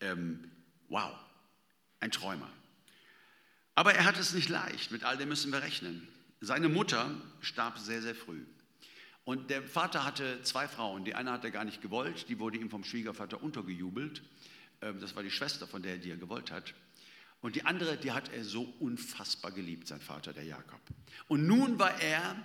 Ähm, 0.02 0.52
wow, 0.90 1.14
ein 2.00 2.12
Träumer. 2.12 2.50
Aber 3.76 3.94
er 3.94 4.06
hat 4.06 4.20
es 4.20 4.34
nicht 4.34 4.50
leicht, 4.50 4.92
mit 4.92 5.04
all 5.04 5.18
dem 5.18 5.30
müssen 5.30 5.52
wir 5.52 5.62
rechnen. 5.62 6.08
Seine 6.42 6.70
Mutter 6.70 7.10
starb 7.42 7.80
sehr, 7.80 8.02
sehr 8.02 8.16
früh. 8.16 8.44
Und 9.24 9.50
der 9.50 9.64
Vater 9.64 10.04
hatte 10.04 10.42
zwei 10.44 10.68
Frauen. 10.68 11.06
Die 11.06 11.16
eine 11.16 11.32
hat 11.32 11.46
er 11.46 11.52
gar 11.52 11.64
nicht 11.64 11.82
gewollt, 11.82 12.28
die 12.28 12.40
wurde 12.40 12.58
ihm 12.58 12.70
vom 12.70 12.84
Schwiegervater 12.84 13.42
untergejubelt. 13.42 14.22
Ähm, 14.82 15.00
das 15.00 15.16
war 15.16 15.24
die 15.24 15.32
Schwester, 15.32 15.68
von 15.68 15.82
der 15.82 16.04
er 16.04 16.18
gewollt 16.18 16.52
hat. 16.52 16.74
Und 17.42 17.56
die 17.56 17.66
andere, 17.66 17.98
die 17.98 18.12
hat 18.12 18.32
er 18.34 18.44
so 18.44 18.74
unfassbar 18.80 19.52
geliebt, 19.52 19.88
sein 19.88 20.02
Vater, 20.02 20.34
der 20.34 20.46
Jakob. 20.46 20.80
Und 21.28 21.46
nun 21.46 21.80
war 21.80 22.00
er 22.02 22.36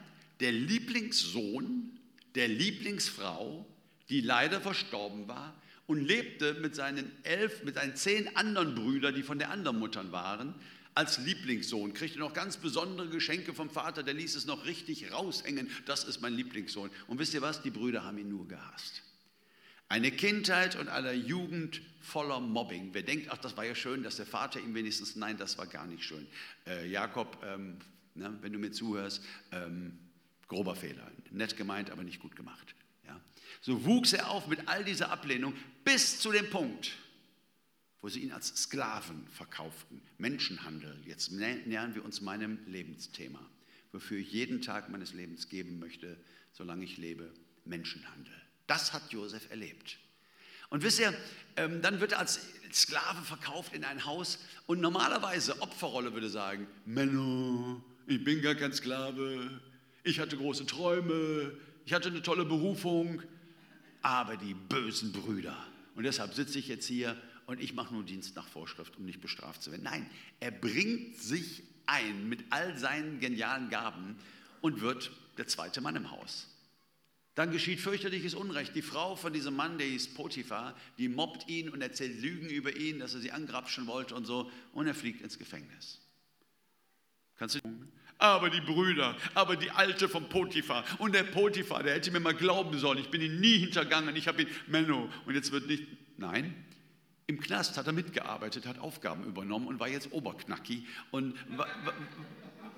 der 0.41 0.53
Lieblingssohn 0.53 1.99
der 2.35 2.49
Lieblingsfrau, 2.49 3.67
die 4.11 4.21
leider 4.21 4.61
verstorben 4.61 5.29
war 5.29 5.55
und 5.87 6.01
lebte 6.01 6.55
mit 6.55 6.75
seinen 6.75 7.11
elf, 7.25 7.63
mit 7.65 7.77
seinen 7.77 7.97
zehn 7.97 8.37
anderen 8.37 8.75
Brüdern, 8.75 9.15
die 9.15 9.23
von 9.23 9.39
der 9.39 9.51
anderen 9.51 9.79
Mutter 9.79 10.11
waren, 10.13 10.55
als 10.95 11.19
Lieblingssohn, 11.19 11.95
kriegte 11.95 12.19
noch 12.19 12.33
ganz 12.33 12.57
besondere 12.57 13.09
Geschenke 13.09 13.55
vom 13.55 13.71
Vater, 13.71 14.03
der 14.03 14.15
ließ 14.15 14.35
es 14.35 14.47
noch 14.47 14.67
richtig 14.67 15.13
raushängen, 15.13 15.71
das 15.87 16.05
ist 16.05 16.21
mein 16.21 16.35
Lieblingssohn. 16.35 16.91
Und 17.07 17.19
wisst 17.19 17.35
ihr 17.35 17.43
was, 17.43 17.63
die 17.63 17.71
Brüder 17.71 18.05
haben 18.05 18.19
ihn 18.19 18.29
nur 18.29 18.49
gehasst. 18.49 19.03
Eine 19.89 20.11
Kindheit 20.11 20.77
und 20.77 20.89
eine 20.89 21.13
Jugend 21.13 21.81
voller 22.01 22.41
Mobbing. 22.41 22.91
Wer 22.93 23.03
denkt, 23.03 23.29
ach, 23.31 23.39
das 23.39 23.57
war 23.57 23.65
ja 23.65 23.75
schön, 23.75 24.03
dass 24.03 24.17
der 24.17 24.27
Vater 24.27 24.61
ihm 24.61 24.75
wenigstens, 24.75 25.17
nein, 25.17 25.39
das 25.39 25.57
war 25.57 25.67
gar 25.67 25.87
nicht 25.87 26.03
schön. 26.03 26.27
Äh, 26.67 26.91
Jakob 26.91 27.39
ähm, 27.47 27.79
Ne? 28.19 28.37
Wenn 28.41 28.53
du 28.53 28.59
mir 28.59 28.73
zuhörst, 28.73 29.25
ähm, 29.53 29.97
grober 30.49 30.75
Fehler. 30.75 31.11
Nett 31.31 31.57
gemeint, 31.57 31.91
aber 31.91 32.03
nicht 32.03 32.21
gut 32.21 32.37
gemacht. 32.37 32.75
So 33.61 33.85
wuchs 33.85 34.13
er 34.13 34.31
auf 34.31 34.47
mit 34.47 34.69
all 34.69 34.85
dieser 34.85 35.11
Ablehnung 35.11 35.55
bis 35.85 36.21
zu 36.21 36.33
dem 36.33 36.49
Punkt, 36.51 36.93
wo 38.01 38.09
sie 38.09 38.21
ihn 38.21 38.33
als 38.33 38.49
Sklaven 38.49 39.27
verkauften. 39.29 40.01
Menschenhandel. 40.19 40.97
Jetzt 41.07 41.33
nähern 41.33 41.95
wir 41.95 42.05
uns 42.05 42.21
meinem 42.21 42.59
Lebensthema, 42.67 43.41
wofür 43.93 44.19
ich 44.19 44.33
jeden 44.33 44.63
Tag 44.63 44.89
meines 44.91 45.13
Lebens 45.13 45.49
geben 45.49 45.79
möchte, 45.79 46.17
solange 46.53 46.85
ich 46.85 46.97
lebe. 46.99 47.33
Menschenhandel. 47.65 48.35
Das 48.67 48.93
hat 48.93 49.13
Josef 49.13 49.51
erlebt. 49.51 49.99
Und 50.71 50.83
wisst 50.83 51.01
ihr, 51.01 51.15
ähm, 51.57 51.81
dann 51.81 52.01
wird 52.01 52.13
er 52.13 52.19
als 52.19 52.41
Sklave 52.73 53.23
verkauft 53.23 53.75
in 53.75 53.85
ein 53.85 54.05
Haus 54.05 54.39
und 54.67 54.81
normalerweise, 54.81 55.61
Opferrolle 55.63 56.13
würde 56.13 56.29
sagen, 56.29 56.67
Menno, 56.85 57.83
ich 58.07 58.23
bin 58.23 58.43
gar 58.43 58.55
kein 58.55 58.73
Sklave, 58.73 59.61
ich 60.05 60.21
hatte 60.21 60.37
große 60.37 60.67
Träume, 60.67 61.53
ich 61.87 61.95
hatte 61.95 62.09
eine 62.09 62.23
tolle 62.23 62.45
Berufung, 62.45 63.23
aber 64.03 64.37
die 64.37 64.55
bösen 64.55 65.13
Brüder. 65.13 65.57
Und 65.95 66.05
deshalb 66.05 66.35
sitze 66.35 66.59
ich 66.59 66.69
jetzt 66.69 66.87
hier 66.87 67.17
und 67.47 67.61
ich 67.61 67.75
mache 67.75 67.95
nur 67.95 68.05
Dienst 68.05 68.37
nach 68.37 68.47
Vorschrift, 68.47 68.97
um 68.97 69.05
nicht 69.05 69.21
bestraft 69.21 69.63
zu 69.63 69.71
werden. 69.71 69.83
Nein, 69.85 70.09
er 70.41 70.51
bringt 70.51 71.17
sich 71.17 71.63
ein 71.87 72.29
mit 72.29 72.45
all 72.51 72.77
seinen 72.79 73.21
genialen 73.21 73.71
Gaben 73.71 74.17
und 74.61 74.81
wird 74.81 75.11
der 75.39 75.47
zweite 75.47 75.81
Mann 75.81 75.97
im 75.97 76.11
Haus. 76.11 76.49
Dann 77.35 77.53
geschieht 77.53 77.81
fürchterliches 77.81 78.35
Unrecht. 78.35 78.75
Die 78.75 78.83
Frau 78.83 79.15
von 79.15 79.33
diesem 79.33 79.55
Mann, 79.55 79.79
der 79.79 79.87
hieß 79.87 80.15
Potiphar, 80.15 80.77
die 80.99 81.09
mobbt 81.09 81.49
ihn 81.49 81.69
und 81.69 81.81
erzählt 81.81 82.21
Lügen 82.21 82.51
über 82.51 82.75
ihn, 82.77 82.99
dass 82.99 83.15
er 83.15 83.21
sie 83.21 83.31
angrapschen 83.31 83.87
wollte 83.87 84.17
und 84.17 84.27
so. 84.27 84.51
Und 84.73 84.89
er 84.89 84.95
fliegt 84.95 85.21
ins 85.23 85.39
Gefängnis. 85.39 86.01
Kannst 87.37 87.55
du? 87.55 87.61
Aber 88.19 88.51
die 88.51 88.61
Brüder, 88.61 89.17
aber 89.35 89.57
die 89.57 89.71
Alte 89.71 90.09
vom 90.09 90.29
Potiphar 90.29 90.85
und 90.99 91.15
der 91.15 91.23
Potiphar, 91.23 91.85
der 91.85 91.95
hätte 91.95 92.11
mir 92.11 92.21
mal 92.21 92.35
glauben 92.35 92.77
sollen. 92.79 92.99
Ich 92.99 93.11
bin 93.11 93.21
ihn 93.21 93.41
nie 93.41 93.59
hintergangen. 93.59 94.15
Ich 94.17 94.27
habe 94.27 94.43
ihn, 94.43 94.49
Menno. 94.67 95.09
Und 95.25 95.35
jetzt 95.35 95.53
wird 95.53 95.69
nicht, 95.69 95.85
nein. 96.17 96.55
Im 97.29 97.41
Knast 97.41 97.77
hat 97.77 97.87
er 97.87 97.93
mitgearbeitet, 97.93 98.67
hat 98.67 98.79
Aufgaben 98.79 99.25
übernommen 99.25 99.69
und 99.69 99.79
war 99.79 99.89
jetzt 99.89 100.13
Oberknacki 100.13 100.87
und 101.11 101.37
war, 101.57 101.69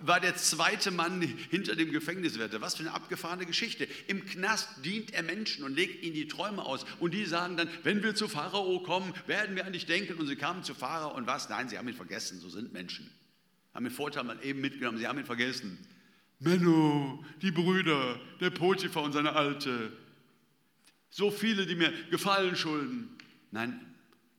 war 0.03 0.21
der 0.21 0.37
zweite 0.37 0.91
Mann 0.91 1.23
hinter 1.23 1.77
dem 1.77 1.93
Gefängniswärter. 1.93 2.61
Was 2.61 2.75
für 2.75 2.83
eine 2.83 2.93
abgefahrene 2.93 3.47
Geschichte. 3.47 3.87
Im 4.09 4.27
Knast 4.27 4.85
dient 4.85 5.13
er 5.13 5.23
Menschen 5.23 5.65
und 5.65 5.75
legt 5.75 6.03
ihnen 6.03 6.15
die 6.15 6.29
Träume 6.29 6.65
aus. 6.65 6.85
Und 6.99 7.15
die 7.15 7.25
sagen 7.25 7.57
dann, 7.57 7.69
wenn 7.83 8.03
wir 8.03 8.15
zu 8.15 8.29
Pharao 8.29 8.81
kommen, 8.81 9.15
werden 9.27 9.57
wir 9.57 9.65
an 9.65 9.73
dich 9.73 9.87
denken. 9.87 10.15
Und 10.15 10.27
sie 10.27 10.37
kamen 10.37 10.65
zu 10.65 10.75
Pharao 10.75 11.15
und 11.15 11.27
was? 11.27 11.49
Nein, 11.49 11.69
sie 11.69 11.79
haben 11.79 11.89
ihn 11.89 11.95
vergessen. 11.95 12.41
So 12.41 12.49
sind 12.49 12.73
Menschen. 12.73 13.11
Haben 13.81 13.87
den 13.87 13.95
Vorteil 13.95 14.25
mal 14.25 14.39
eben 14.45 14.61
mitgenommen, 14.61 14.99
sie 14.99 15.07
haben 15.07 15.19
ihn 15.19 15.25
vergessen. 15.25 15.79
Menno, 16.39 17.25
die 17.41 17.51
Brüder, 17.51 18.21
der 18.39 18.51
Potiphar 18.51 19.05
und 19.05 19.13
seine 19.13 19.33
Alte. 19.33 19.91
So 21.09 21.31
viele, 21.31 21.65
die 21.65 21.77
mir 21.77 21.91
Gefallen 22.11 22.57
schulden. 22.57 23.09
Nein, 23.53 23.81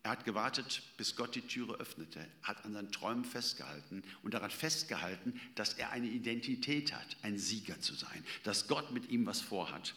er 0.03 0.11
hat 0.11 0.25
gewartet, 0.25 0.83
bis 0.95 1.15
Gott 1.15 1.33
die 1.33 1.41
Türe 1.41 1.73
öffnete, 1.79 2.23
hat 2.43 2.63
an 2.65 2.73
seinen 2.73 2.91
Träumen 2.91 3.25
festgehalten 3.25 4.03
und 4.21 4.35
daran 4.35 4.51
festgehalten, 4.51 5.41
dass 5.55 5.73
er 5.73 5.89
eine 5.89 6.05
Identität 6.05 6.93
hat, 6.93 7.17
ein 7.23 7.39
Sieger 7.39 7.79
zu 7.79 7.95
sein, 7.95 8.23
dass 8.43 8.67
Gott 8.67 8.91
mit 8.91 9.09
ihm 9.09 9.25
was 9.25 9.41
vorhat. 9.41 9.95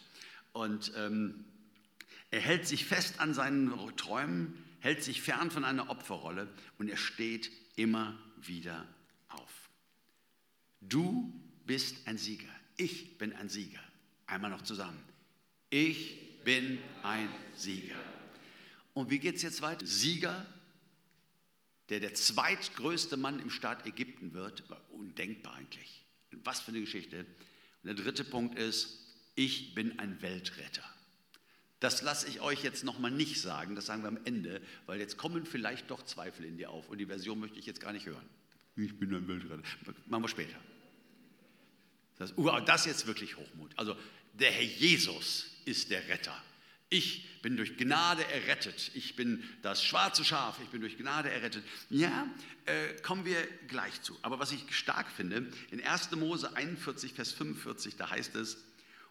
Und 0.53 0.91
ähm, 0.97 1.45
er 2.31 2.41
hält 2.41 2.65
sich 2.65 2.83
fest 2.83 3.19
an 3.19 3.35
seinen 3.35 3.71
Träumen, 3.95 4.55
hält 4.79 5.03
sich 5.03 5.21
fern 5.21 5.51
von 5.51 5.63
einer 5.63 5.91
Opferrolle 5.91 6.47
und 6.79 6.89
er 6.89 6.97
steht 6.97 7.51
immer 7.75 8.17
wieder. 8.41 8.87
Du 10.89 11.33
bist 11.65 12.07
ein 12.07 12.17
Sieger. 12.17 12.49
Ich 12.77 13.17
bin 13.17 13.33
ein 13.33 13.49
Sieger. 13.49 13.79
Einmal 14.27 14.51
noch 14.51 14.63
zusammen. 14.63 15.01
Ich 15.69 16.43
bin 16.43 16.79
ein 17.03 17.29
Sieger. 17.55 17.95
Und 18.93 19.09
wie 19.09 19.19
geht 19.19 19.35
es 19.35 19.41
jetzt 19.41 19.61
weiter? 19.61 19.85
Sieger, 19.85 20.45
der 21.89 21.99
der 21.99 22.13
zweitgrößte 22.13 23.17
Mann 23.17 23.39
im 23.39 23.49
Staat 23.49 23.85
Ägypten 23.85 24.33
wird, 24.33 24.63
undenkbar 24.91 25.55
eigentlich. 25.55 26.05
Was 26.43 26.61
für 26.61 26.69
eine 26.69 26.81
Geschichte. 26.81 27.19
Und 27.19 27.27
der 27.83 27.93
dritte 27.95 28.23
Punkt 28.23 28.57
ist, 28.57 28.99
ich 29.35 29.75
bin 29.75 29.99
ein 29.99 30.21
Weltretter. 30.21 30.83
Das 31.79 32.01
lasse 32.01 32.27
ich 32.27 32.41
euch 32.41 32.63
jetzt 32.63 32.83
nochmal 32.83 33.11
nicht 33.11 33.41
sagen, 33.41 33.75
das 33.75 33.85
sagen 33.85 34.01
wir 34.01 34.07
am 34.07 34.19
Ende, 34.23 34.61
weil 34.85 34.99
jetzt 34.99 35.17
kommen 35.17 35.45
vielleicht 35.45 35.91
doch 35.91 36.03
Zweifel 36.03 36.45
in 36.45 36.57
dir 36.57 36.69
auf 36.71 36.89
und 36.89 36.97
die 36.97 37.05
Version 37.05 37.39
möchte 37.39 37.59
ich 37.59 37.65
jetzt 37.65 37.81
gar 37.81 37.91
nicht 37.91 38.05
hören. 38.05 38.25
Ich 38.75 38.97
bin 38.97 39.13
ein 39.13 39.27
Weltretter. 39.27 39.61
Machen 40.07 40.23
wir 40.23 40.29
später. 40.29 40.57
Das, 42.17 42.37
uh, 42.37 42.59
das 42.61 42.81
ist 42.81 42.87
jetzt 42.87 43.07
wirklich 43.07 43.37
Hochmut. 43.37 43.71
Also 43.75 43.95
der 44.33 44.51
Herr 44.51 44.63
Jesus 44.63 45.47
ist 45.65 45.91
der 45.91 46.07
Retter. 46.07 46.35
Ich 46.89 47.41
bin 47.41 47.57
durch 47.57 47.77
Gnade 47.77 48.25
errettet. 48.31 48.91
Ich 48.93 49.15
bin 49.15 49.43
das 49.61 49.83
schwarze 49.83 50.23
Schaf. 50.23 50.59
Ich 50.63 50.69
bin 50.69 50.81
durch 50.81 50.97
Gnade 50.97 51.29
errettet. 51.29 51.63
Ja, 51.89 52.27
äh, 52.65 52.93
kommen 53.01 53.25
wir 53.25 53.45
gleich 53.67 54.01
zu. 54.01 54.17
Aber 54.21 54.39
was 54.39 54.51
ich 54.51 54.63
stark 54.75 55.11
finde, 55.11 55.51
in 55.71 55.83
1. 55.83 56.11
Mose 56.11 56.55
41, 56.55 57.13
Vers 57.13 57.31
45, 57.33 57.95
da 57.97 58.09
heißt 58.09 58.35
es, 58.35 58.57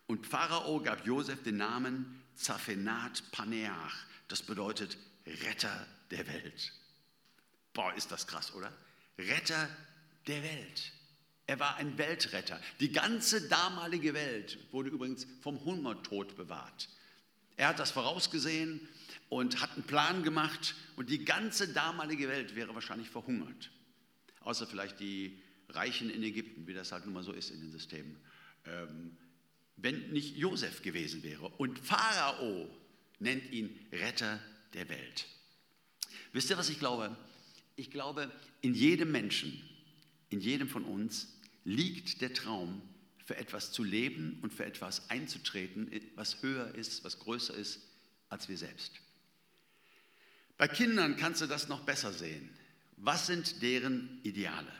und 0.07 0.27
Pharao 0.27 0.81
gab 0.81 1.07
Josef 1.07 1.43
den 1.43 1.57
Namen 1.57 2.23
Zaphenat 2.35 3.23
Paneach. 3.33 4.07
Das 4.29 4.43
bedeutet 4.43 4.97
Retter 5.27 5.87
der 6.11 6.27
Welt. 6.27 6.73
Boah, 7.73 7.95
ist 7.95 8.11
das 8.13 8.27
krass, 8.27 8.55
oder? 8.55 8.73
Retter 9.19 9.69
der 10.27 10.43
Welt. 10.43 10.93
Er 11.47 11.61
war 11.61 11.77
ein 11.77 11.99
Weltretter. 11.99 12.61
Die 12.81 12.91
ganze 12.91 13.49
damalige 13.49 14.15
Welt 14.15 14.59
wurde 14.73 14.91
übrigens 14.91 15.27
vom 15.43 15.63
Hungertod 15.65 16.37
bewahrt. 16.37 16.89
Er 17.57 17.69
hat 17.69 17.79
das 17.79 17.91
vorausgesehen 17.91 18.89
und 19.29 19.61
hat 19.61 19.73
einen 19.73 19.85
Plan 19.85 20.23
gemacht 20.23 20.75
und 20.97 21.11
die 21.11 21.25
ganze 21.25 21.73
damalige 21.73 22.29
Welt 22.29 22.55
wäre 22.57 22.75
wahrscheinlich 22.75 23.11
verhungert. 23.11 23.71
Außer 24.41 24.67
vielleicht 24.67 25.01
die 25.01 25.41
Reichen 25.69 26.11
in 26.11 26.23
Ägypten, 26.23 26.67
wie 26.67 26.75
das 26.75 26.93
halt 26.93 27.05
nun 27.05 27.15
mal 27.15 27.23
so 27.23 27.33
ist 27.33 27.51
in 27.51 27.61
den 27.61 27.71
Systemen. 27.71 28.17
Ähm, 28.65 29.17
wenn 29.77 30.11
nicht 30.11 30.37
Josef 30.37 30.83
gewesen 30.83 31.23
wäre. 31.23 31.49
Und 31.49 31.79
Pharao 31.79 32.69
nennt 33.19 33.51
ihn 33.51 33.79
Retter 33.93 34.41
der 34.73 34.89
Welt. 34.89 35.27
Wisst 36.33 36.51
ihr, 36.51 36.59
was 36.59 36.69
ich 36.69 36.79
glaube? 36.79 37.17
Ich 37.77 37.91
glaube, 37.91 38.31
in 38.61 38.75
jedem 38.75 39.11
Menschen, 39.11 39.61
in 40.31 40.41
jedem 40.41 40.69
von 40.69 40.85
uns 40.85 41.34
liegt 41.65 42.21
der 42.21 42.33
Traum, 42.33 42.83
für 43.25 43.37
etwas 43.37 43.73
zu 43.73 43.83
leben 43.83 44.39
und 44.43 44.53
für 44.53 44.67
etwas 44.67 45.09
einzutreten, 45.09 45.91
was 46.15 46.43
höher 46.43 46.75
ist, 46.75 47.05
was 47.05 47.19
größer 47.19 47.55
ist 47.55 47.81
als 48.29 48.49
wir 48.49 48.59
selbst. 48.59 48.93
Bei 50.59 50.69
Kindern 50.69 51.17
kannst 51.17 51.41
du 51.41 51.47
das 51.47 51.69
noch 51.69 51.81
besser 51.81 52.13
sehen. 52.13 52.51
Was 52.97 53.27
sind 53.27 53.63
deren 53.63 54.21
Ideale? 54.23 54.73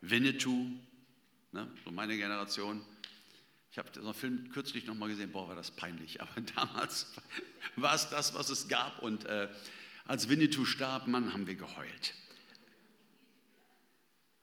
Winnetou, 0.00 0.70
ne, 1.52 1.70
so 1.84 1.90
meine 1.90 2.16
Generation. 2.16 2.82
Ich 3.70 3.78
habe 3.78 3.88
einen 4.00 4.14
Film 4.14 4.50
kürzlich 4.50 4.86
noch 4.86 4.94
mal 4.94 5.08
gesehen, 5.08 5.32
boah, 5.32 5.48
war 5.48 5.56
das 5.56 5.70
peinlich, 5.70 6.20
aber 6.20 6.40
damals 6.54 7.06
war 7.76 7.94
es 7.94 8.08
das, 8.10 8.34
was 8.34 8.48
es 8.48 8.68
gab 8.68 9.02
und 9.02 9.24
äh, 9.24 9.48
als 10.06 10.28
Winnetou 10.28 10.64
starb, 10.64 11.06
Mann, 11.06 11.32
haben 11.32 11.46
wir 11.46 11.54
geheult. 11.54 12.14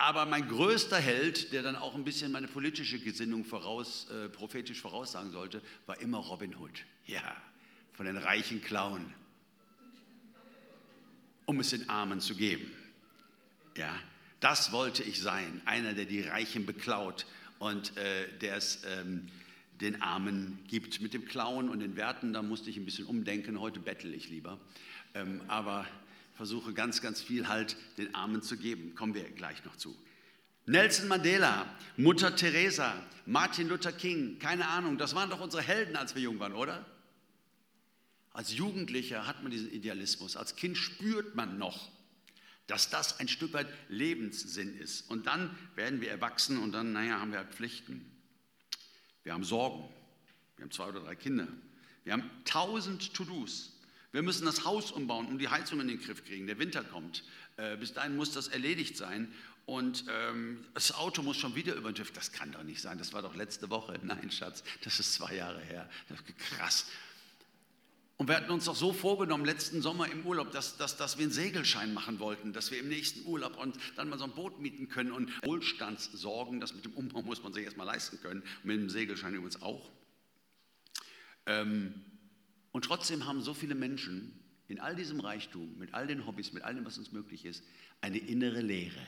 Aber 0.02 0.26
mein 0.26 0.48
größter 0.48 0.98
Held, 0.98 1.52
der 1.52 1.62
dann 1.62 1.76
auch 1.76 1.94
ein 1.94 2.06
bisschen 2.06 2.32
meine 2.32 2.48
politische 2.48 3.00
Gesinnung 3.00 3.44
voraus, 3.44 4.08
äh, 4.10 4.30
prophetisch 4.30 4.80
voraussagen 4.80 5.32
sollte, 5.32 5.62
war 5.88 6.00
immer 6.00 6.20
Robin 6.20 6.56
Hood. 6.56 6.86
Ja, 7.06 7.36
von 7.92 8.06
den 8.06 8.16
reichen 8.16 8.62
Klauen, 8.62 9.14
um 11.46 11.60
es 11.60 11.72
den 11.72 11.90
Armen 11.90 12.22
zu 12.22 12.34
geben. 12.34 12.72
Ja, 13.76 13.94
das 14.40 14.72
wollte 14.72 15.04
ich 15.04 15.20
sein, 15.20 15.62
einer, 15.66 15.94
der 15.94 16.06
die 16.06 16.22
Reichen 16.22 16.66
beklaut 16.66 17.26
und 17.60 17.98
äh, 17.98 18.30
der 18.40 18.56
es 18.56 18.84
ähm, 18.86 19.28
den 19.82 20.02
Armen 20.02 20.60
gibt. 20.70 21.02
Mit 21.02 21.14
dem 21.14 21.26
Klauen 21.26 21.68
und 21.68 21.82
den 21.82 21.98
Werten, 21.98 22.32
da 22.32 22.42
musste 22.42 22.70
ich 22.70 22.78
ein 22.78 22.86
bisschen 22.86 23.06
umdenken. 23.06 23.60
Heute 23.60 23.82
bettel 23.82 24.14
ich 24.14 24.30
lieber. 24.30 24.62
Ähm, 25.14 25.42
aber 25.50 25.86
versuche 26.40 26.74
ganz, 26.74 27.02
ganz 27.02 27.22
viel 27.22 27.50
halt 27.50 27.76
den 27.98 28.16
Armen 28.16 28.42
zu 28.42 28.56
geben. 28.56 28.96
Kommen 28.96 29.14
wir 29.14 29.30
gleich 29.30 29.66
noch 29.66 29.76
zu. 29.76 29.94
Nelson 30.68 31.10
Mandela, 31.10 31.66
Mutter 31.98 32.34
Teresa, 32.34 32.96
Martin 33.26 33.68
Luther 33.68 33.92
King, 33.92 34.40
keine 34.40 34.70
Ahnung, 34.70 34.98
das 34.98 35.16
waren 35.16 35.30
doch 35.30 35.42
unsere 35.42 35.62
Helden, 35.62 35.98
als 35.98 36.16
wir 36.16 36.22
jung 36.22 36.40
waren, 36.40 36.54
oder? 36.54 36.86
Als 38.32 38.54
Jugendlicher 38.54 39.28
hat 39.28 39.44
man 39.44 39.52
diesen 39.52 39.70
Idealismus, 39.70 40.38
als 40.38 40.56
Kind 40.56 40.78
spürt 40.78 41.36
man 41.36 41.58
noch, 41.58 41.92
dass 42.68 42.90
das 42.90 43.20
ein 43.20 43.28
Stück 43.28 43.52
weit 43.52 43.68
Lebenssinn 43.90 44.78
ist. 44.78 45.10
Und 45.10 45.28
dann 45.28 45.54
werden 45.76 46.00
wir 46.00 46.10
erwachsen 46.10 46.58
und 46.58 46.72
dann, 46.72 46.94
naja, 46.94 47.20
haben 47.20 47.32
wir 47.34 47.40
halt 47.40 47.54
Pflichten. 47.54 48.10
Wir 49.24 49.34
haben 49.34 49.44
Sorgen. 49.44 49.94
Wir 50.56 50.64
haben 50.64 50.72
zwei 50.72 50.88
oder 50.88 51.02
drei 51.02 51.16
Kinder. 51.16 51.50
Wir 52.06 52.14
haben 52.14 52.32
tausend 52.46 53.14
To-Dos. 53.14 53.79
Wir 54.12 54.24
müssen 54.24 54.46
das 54.46 54.66
Haus 54.66 54.92
umbauen, 54.92 55.28
um 55.28 55.38
die 55.38 55.50
Heizung 55.50 55.80
in 55.80 55.88
den 55.88 56.00
Griff 56.00 56.26
kriegen. 56.26 56.48
Der 56.48 56.58
Winter 56.58 56.84
kommt. 56.84 57.24
Äh, 57.58 57.78
bis 57.78 57.94
dahin 57.94 58.16
muss 58.16 58.32
das 58.32 58.48
erledigt 58.48 58.98
sein. 58.98 59.32
und 59.66 60.06
ähm, 60.10 60.66
das 60.74 60.94
Auto 60.94 61.22
muss 61.22 61.38
schon 61.38 61.56
wieder 61.56 61.76
über 61.76 61.92
den 61.92 61.96
TÜV. 61.96 62.12
Das 62.12 62.32
kann 62.32 62.52
doch 62.52 62.64
nicht 62.64 62.82
sein, 62.82 62.98
das 62.98 63.14
war 63.14 63.22
doch 63.22 63.36
letzte 63.36 63.70
Woche. 63.70 64.00
Nein, 64.04 64.32
Schatz, 64.32 64.64
das 64.84 65.00
ist 65.00 65.14
zwei 65.14 65.36
Jahre 65.36 65.62
her. 65.62 65.88
Krass. 66.58 66.88
Und 68.20 68.28
wir 68.28 68.36
hatten 68.36 68.52
uns 68.52 68.66
doch 68.66 68.76
so 68.76 68.92
vorgenommen, 68.92 69.46
letzten 69.46 69.82
Sommer 69.82 70.12
im 70.12 70.26
Urlaub, 70.26 70.52
dass, 70.52 70.76
dass, 70.76 70.98
dass 70.98 71.18
wir 71.18 71.24
einen 71.24 71.32
Segelschein 71.32 71.94
machen 71.94 72.20
wollten, 72.20 72.52
dass 72.52 72.70
wir 72.70 72.78
im 72.80 72.90
nächsten 72.90 73.26
Urlaub 73.26 73.58
und 73.58 73.78
dann 73.96 74.10
mal 74.10 74.20
so 74.20 74.26
ein 74.26 74.32
Boot 74.32 74.60
mieten 74.60 74.90
können 74.90 75.14
und 75.14 75.32
Wohlstandssorgen, 75.46 76.60
das 76.60 76.74
mit 76.74 76.84
dem 76.84 76.94
Umbau 76.96 77.22
muss 77.22 77.44
man 77.44 77.54
sich 77.54 77.64
erstmal 77.64 77.88
leisten 77.88 78.20
können, 78.22 78.44
mit 78.64 78.76
dem 78.76 78.90
Segelschein 78.90 79.36
übrigens 79.36 79.62
auch. 79.62 79.90
Ähm, 81.46 81.94
und 82.72 82.86
trotzdem 82.86 83.26
haben 83.26 83.42
so 83.42 83.54
viele 83.54 83.76
Menschen 83.76 84.34
in 84.68 84.80
all 84.80 84.96
diesem 84.96 85.20
Reichtum, 85.20 85.78
mit 85.78 85.94
all 85.94 86.08
den 86.08 86.26
Hobbys, 86.26 86.54
mit 86.54 86.64
all 86.64 86.76
dem, 86.76 86.86
was 86.86 86.98
uns 86.98 87.12
möglich 87.12 87.46
ist, 87.46 87.64
eine 88.02 88.18
innere 88.18 88.62
Leere. 88.62 89.06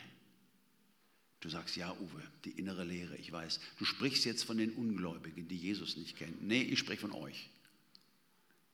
Du 1.39 1.49
sagst, 1.49 1.75
ja, 1.75 1.91
Uwe, 1.99 2.21
die 2.45 2.51
innere 2.51 2.83
Leere, 2.83 3.15
ich 3.17 3.31
weiß. 3.31 3.59
Du 3.77 3.85
sprichst 3.85 4.25
jetzt 4.25 4.43
von 4.43 4.57
den 4.57 4.73
Ungläubigen, 4.73 5.47
die 5.47 5.57
Jesus 5.57 5.97
nicht 5.97 6.17
kennen. 6.17 6.37
Nee, 6.41 6.61
ich 6.61 6.79
spreche 6.79 7.01
von 7.01 7.11
euch. 7.11 7.49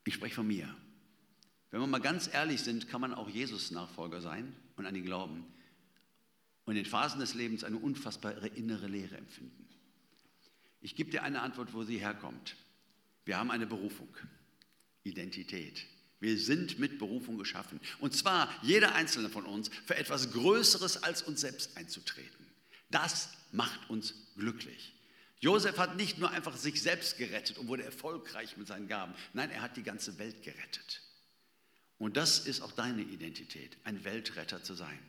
Ich 0.06 0.13
spreche 0.13 0.36
von 0.36 0.47
mir. 0.47 0.73
Wenn 1.71 1.82
wir 1.82 1.88
mal 1.88 2.00
ganz 2.00 2.30
ehrlich 2.34 2.62
sind, 2.62 2.88
kann 2.88 3.02
man 3.02 3.13
auch 3.13 3.30
Jesus-Nachfolger 3.30 4.21
sein 4.21 4.54
und 4.76 4.86
an 4.86 4.95
ihn 4.95 5.06
glauben 5.06 5.45
und 6.65 6.76
in 6.76 6.86
Phasen 6.86 7.19
des 7.19 7.34
Lebens 7.34 7.63
eine 7.63 7.78
unfassbare 7.78 8.47
innere 8.50 8.88
Leere 8.88 9.17
empfinden. 9.17 9.67
Ich 10.82 10.95
gebe 10.95 11.10
dir 11.10 11.23
eine 11.23 11.41
Antwort, 11.41 11.73
wo 11.73 11.84
sie 11.84 11.97
herkommt. 11.97 12.56
Wir 13.26 13.38
haben 13.38 13.52
eine 13.52 13.65
Berufung, 13.65 14.10
Identität. 15.07 15.85
Wir 16.19 16.37
sind 16.37 16.79
mit 16.79 16.97
Berufung 16.97 17.37
geschaffen. 17.37 17.79
Und 17.99 18.15
zwar 18.15 18.53
jeder 18.63 18.95
einzelne 18.95 19.29
von 19.29 19.45
uns 19.45 19.69
für 19.85 19.95
etwas 19.95 20.31
Größeres 20.31 21.03
als 21.03 21.21
uns 21.21 21.41
selbst 21.41 21.77
einzutreten. 21.77 22.45
Das 22.89 23.29
macht 23.51 23.89
uns 23.89 24.13
glücklich. 24.35 24.93
Josef 25.39 25.77
hat 25.77 25.97
nicht 25.97 26.17
nur 26.17 26.31
einfach 26.31 26.57
sich 26.57 26.81
selbst 26.81 27.17
gerettet 27.17 27.57
und 27.59 27.67
wurde 27.67 27.83
erfolgreich 27.83 28.57
mit 28.57 28.67
seinen 28.67 28.87
Gaben. 28.87 29.13
Nein, 29.33 29.51
er 29.51 29.61
hat 29.61 29.77
die 29.77 29.83
ganze 29.83 30.17
Welt 30.17 30.41
gerettet. 30.41 31.01
Und 31.99 32.17
das 32.17 32.39
ist 32.39 32.61
auch 32.61 32.71
deine 32.71 33.01
Identität, 33.01 33.77
ein 33.83 34.03
Weltretter 34.03 34.63
zu 34.63 34.73
sein. 34.73 34.99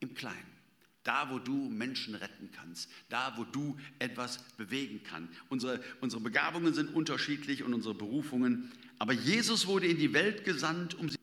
Im 0.00 0.14
Kleinen. 0.14 0.58
Da, 1.04 1.30
wo 1.30 1.38
du 1.38 1.54
Menschen 1.70 2.14
retten 2.14 2.50
kannst, 2.52 2.90
da, 3.08 3.36
wo 3.36 3.44
du 3.44 3.78
etwas 3.98 4.42
bewegen 4.56 5.02
kannst. 5.02 5.32
Unsere, 5.48 5.82
unsere 6.00 6.22
Begabungen 6.22 6.74
sind 6.74 6.94
unterschiedlich 6.94 7.62
und 7.62 7.72
unsere 7.72 7.94
Berufungen. 7.94 8.72
Aber 8.98 9.12
Jesus 9.12 9.66
wurde 9.66 9.86
in 9.86 9.98
die 9.98 10.12
Welt 10.12 10.44
gesandt, 10.44 10.94
um 10.94 11.08
sie. 11.08 11.18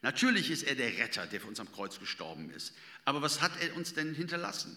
Natürlich 0.00 0.50
ist 0.50 0.62
er 0.62 0.76
der 0.76 0.96
Retter, 0.98 1.26
der 1.26 1.40
für 1.40 1.48
uns 1.48 1.60
am 1.60 1.72
Kreuz 1.72 1.98
gestorben 1.98 2.50
ist. 2.50 2.72
Aber 3.04 3.20
was 3.20 3.40
hat 3.40 3.52
er 3.60 3.74
uns 3.76 3.94
denn 3.94 4.14
hinterlassen? 4.14 4.76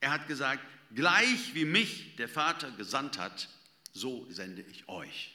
Er 0.00 0.10
hat 0.10 0.26
gesagt, 0.26 0.62
gleich 0.94 1.54
wie 1.54 1.64
mich 1.64 2.16
der 2.16 2.28
Vater 2.28 2.70
gesandt 2.72 3.18
hat, 3.18 3.48
so 3.92 4.26
sende 4.30 4.62
ich 4.62 4.88
euch. 4.88 5.32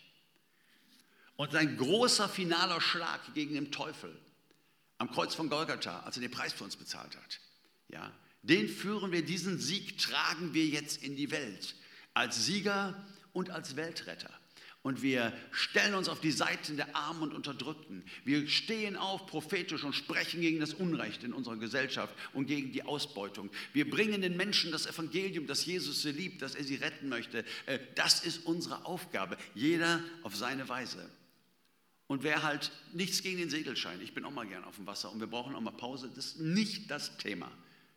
Und 1.38 1.54
sein 1.54 1.78
großer 1.78 2.30
finaler 2.30 2.82
Schlag 2.82 3.34
gegen 3.34 3.56
den 3.56 3.72
Teufel 3.72 4.16
am 4.98 5.10
Kreuz 5.12 5.34
von 5.34 5.50
Golgatha, 5.50 6.02
als 6.02 6.18
er 6.18 6.22
den 6.22 6.32
Preis 6.32 6.54
für 6.54 6.64
uns 6.64 6.76
bezahlt 6.76 7.16
hat, 7.16 7.40
ja, 7.88 8.12
den 8.44 8.68
führen 8.68 9.12
wir, 9.12 9.24
diesen 9.24 9.60
Sieg 9.60 9.98
tragen 9.98 10.54
wir 10.54 10.66
jetzt 10.66 11.02
in 11.02 11.16
die 11.16 11.32
Welt 11.32 11.76
als 12.14 12.46
Sieger 12.46 13.08
und 13.34 13.50
als 13.50 13.76
Weltretter. 13.76 14.32
Und 14.84 15.04
wir 15.04 15.32
stellen 15.52 15.94
uns 15.94 16.10
auf 16.10 16.22
die 16.22 16.32
Seiten 16.32 16.76
der 16.76 16.96
Armen 16.96 17.22
und 17.22 17.34
Unterdrückten. 17.34 18.04
Wir 18.26 18.48
stehen 18.48 18.98
auf 18.98 19.28
prophetisch 19.28 19.84
und 19.84 19.94
sprechen 19.94 20.42
gegen 20.42 20.60
das 20.60 20.74
Unrecht 20.74 21.24
in 21.24 21.34
unserer 21.34 21.58
Gesellschaft 21.58 22.16
und 22.34 22.48
gegen 22.48 22.72
die 22.72 22.82
Ausbeutung. 22.84 23.52
Wir 23.74 23.88
bringen 23.88 24.22
den 24.22 24.38
Menschen 24.38 24.72
das 24.72 24.88
Evangelium, 24.88 25.46
dass 25.46 25.66
Jesus 25.68 26.02
sie 26.02 26.12
liebt, 26.12 26.42
dass 26.42 26.56
er 26.56 26.64
sie 26.64 26.76
retten 26.76 27.10
möchte. 27.10 27.46
Äh, 27.68 27.78
das 27.94 28.26
ist 28.26 28.46
unsere 28.46 28.86
Aufgabe, 28.86 29.38
jeder 29.54 30.04
auf 30.24 30.36
seine 30.36 30.68
Weise. 30.68 31.08
Und 32.08 32.24
wer 32.24 32.42
halt 32.42 32.72
nichts 32.92 33.22
gegen 33.22 33.38
den 33.38 33.52
Segelschein, 33.52 34.02
ich 34.02 34.16
bin 34.16 34.26
auch 34.26 34.32
mal 34.32 34.48
gern 34.48 34.64
auf 34.64 34.78
dem 34.78 34.88
Wasser 34.88 35.12
und 35.12 35.20
wir 35.20 35.28
brauchen 35.28 35.54
auch 35.56 35.62
mal 35.62 35.72
Pause, 35.72 36.10
das 36.14 36.26
ist 36.26 36.40
nicht 36.40 36.90
das 36.90 37.18
Thema. 37.18 37.52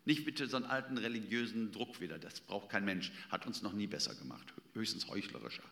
Nicht 0.05 0.23
bitte 0.23 0.47
so 0.47 0.55
einen 0.55 0.65
alten 0.65 0.99
religiösen 0.99 1.71
Druck 1.71 1.99
wieder, 1.99 2.19
das 2.19 2.41
braucht 2.41 2.69
kein 2.69 2.85
Mensch, 2.85 3.11
hat 3.29 3.47
uns 3.47 3.63
noch 3.63 3.73
nie 3.73 3.87
besser 3.87 4.13
gemacht, 4.13 4.53
höchstens 4.73 5.07
heuchlerischer. 5.07 5.63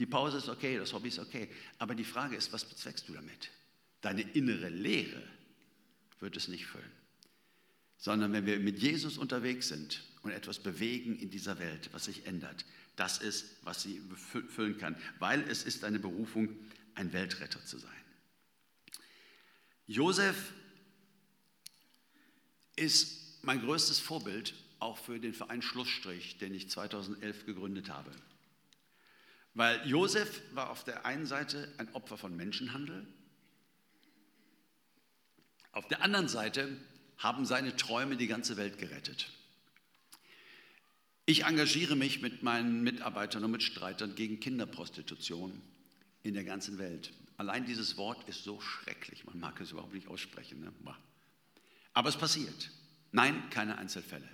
Die 0.00 0.06
Pause 0.06 0.38
ist 0.38 0.48
okay, 0.48 0.78
das 0.78 0.94
Hobby 0.94 1.08
ist 1.08 1.18
okay. 1.18 1.46
Aber 1.76 1.94
die 1.94 2.04
Frage 2.04 2.34
ist, 2.34 2.54
was 2.54 2.64
bezweckst 2.64 3.06
du 3.06 3.12
damit? 3.12 3.50
Deine 4.00 4.22
innere 4.22 4.70
Lehre 4.70 5.22
wird 6.20 6.38
es 6.38 6.48
nicht 6.48 6.64
füllen. 6.64 6.90
Sondern 7.98 8.32
wenn 8.32 8.46
wir 8.46 8.58
mit 8.60 8.78
Jesus 8.78 9.18
unterwegs 9.18 9.68
sind 9.68 10.02
und 10.22 10.30
etwas 10.30 10.58
bewegen 10.58 11.18
in 11.18 11.28
dieser 11.28 11.58
Welt, 11.58 11.90
was 11.92 12.06
sich 12.06 12.24
ändert, 12.24 12.64
das 12.96 13.18
ist, 13.18 13.44
was 13.62 13.82
sie 13.82 14.00
füllen 14.48 14.78
kann. 14.78 14.96
Weil 15.18 15.42
es 15.42 15.64
ist 15.64 15.84
eine 15.84 15.98
Berufung, 15.98 16.48
ein 16.94 17.12
Weltretter 17.12 17.62
zu 17.66 17.76
sein. 17.76 17.90
Josef 19.86 20.54
ist 22.74 23.44
mein 23.44 23.60
größtes 23.60 23.98
Vorbild 23.98 24.54
auch 24.78 24.96
für 24.96 25.20
den 25.20 25.34
Verein 25.34 25.60
Schlussstrich, 25.60 26.38
den 26.38 26.54
ich 26.54 26.70
2011 26.70 27.44
gegründet 27.44 27.90
habe. 27.90 28.10
Weil 29.60 29.86
Josef 29.86 30.40
war 30.54 30.70
auf 30.70 30.84
der 30.84 31.04
einen 31.04 31.26
Seite 31.26 31.70
ein 31.76 31.92
Opfer 31.92 32.16
von 32.16 32.34
Menschenhandel, 32.34 33.06
auf 35.72 35.86
der 35.86 36.00
anderen 36.00 36.28
Seite 36.28 36.78
haben 37.18 37.44
seine 37.44 37.76
Träume 37.76 38.16
die 38.16 38.26
ganze 38.26 38.56
Welt 38.56 38.78
gerettet. 38.78 39.28
Ich 41.26 41.44
engagiere 41.44 41.94
mich 41.94 42.22
mit 42.22 42.42
meinen 42.42 42.82
Mitarbeitern 42.82 43.44
und 43.44 43.50
Mitstreitern 43.50 44.14
gegen 44.14 44.40
Kinderprostitution 44.40 45.60
in 46.22 46.32
der 46.32 46.44
ganzen 46.44 46.78
Welt. 46.78 47.12
Allein 47.36 47.66
dieses 47.66 47.98
Wort 47.98 48.26
ist 48.30 48.44
so 48.44 48.62
schrecklich, 48.62 49.26
man 49.26 49.38
mag 49.38 49.60
es 49.60 49.72
überhaupt 49.72 49.92
nicht 49.92 50.08
aussprechen. 50.08 50.60
Ne? 50.60 50.72
Aber 51.92 52.08
es 52.08 52.16
passiert. 52.16 52.70
Nein, 53.12 53.50
keine 53.50 53.76
Einzelfälle. 53.76 54.28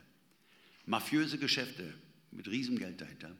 Mafiöse 0.84 1.38
Geschäfte 1.38 1.92
mit 2.30 2.46
Riesengeld 2.46 3.00
dahinter 3.00 3.36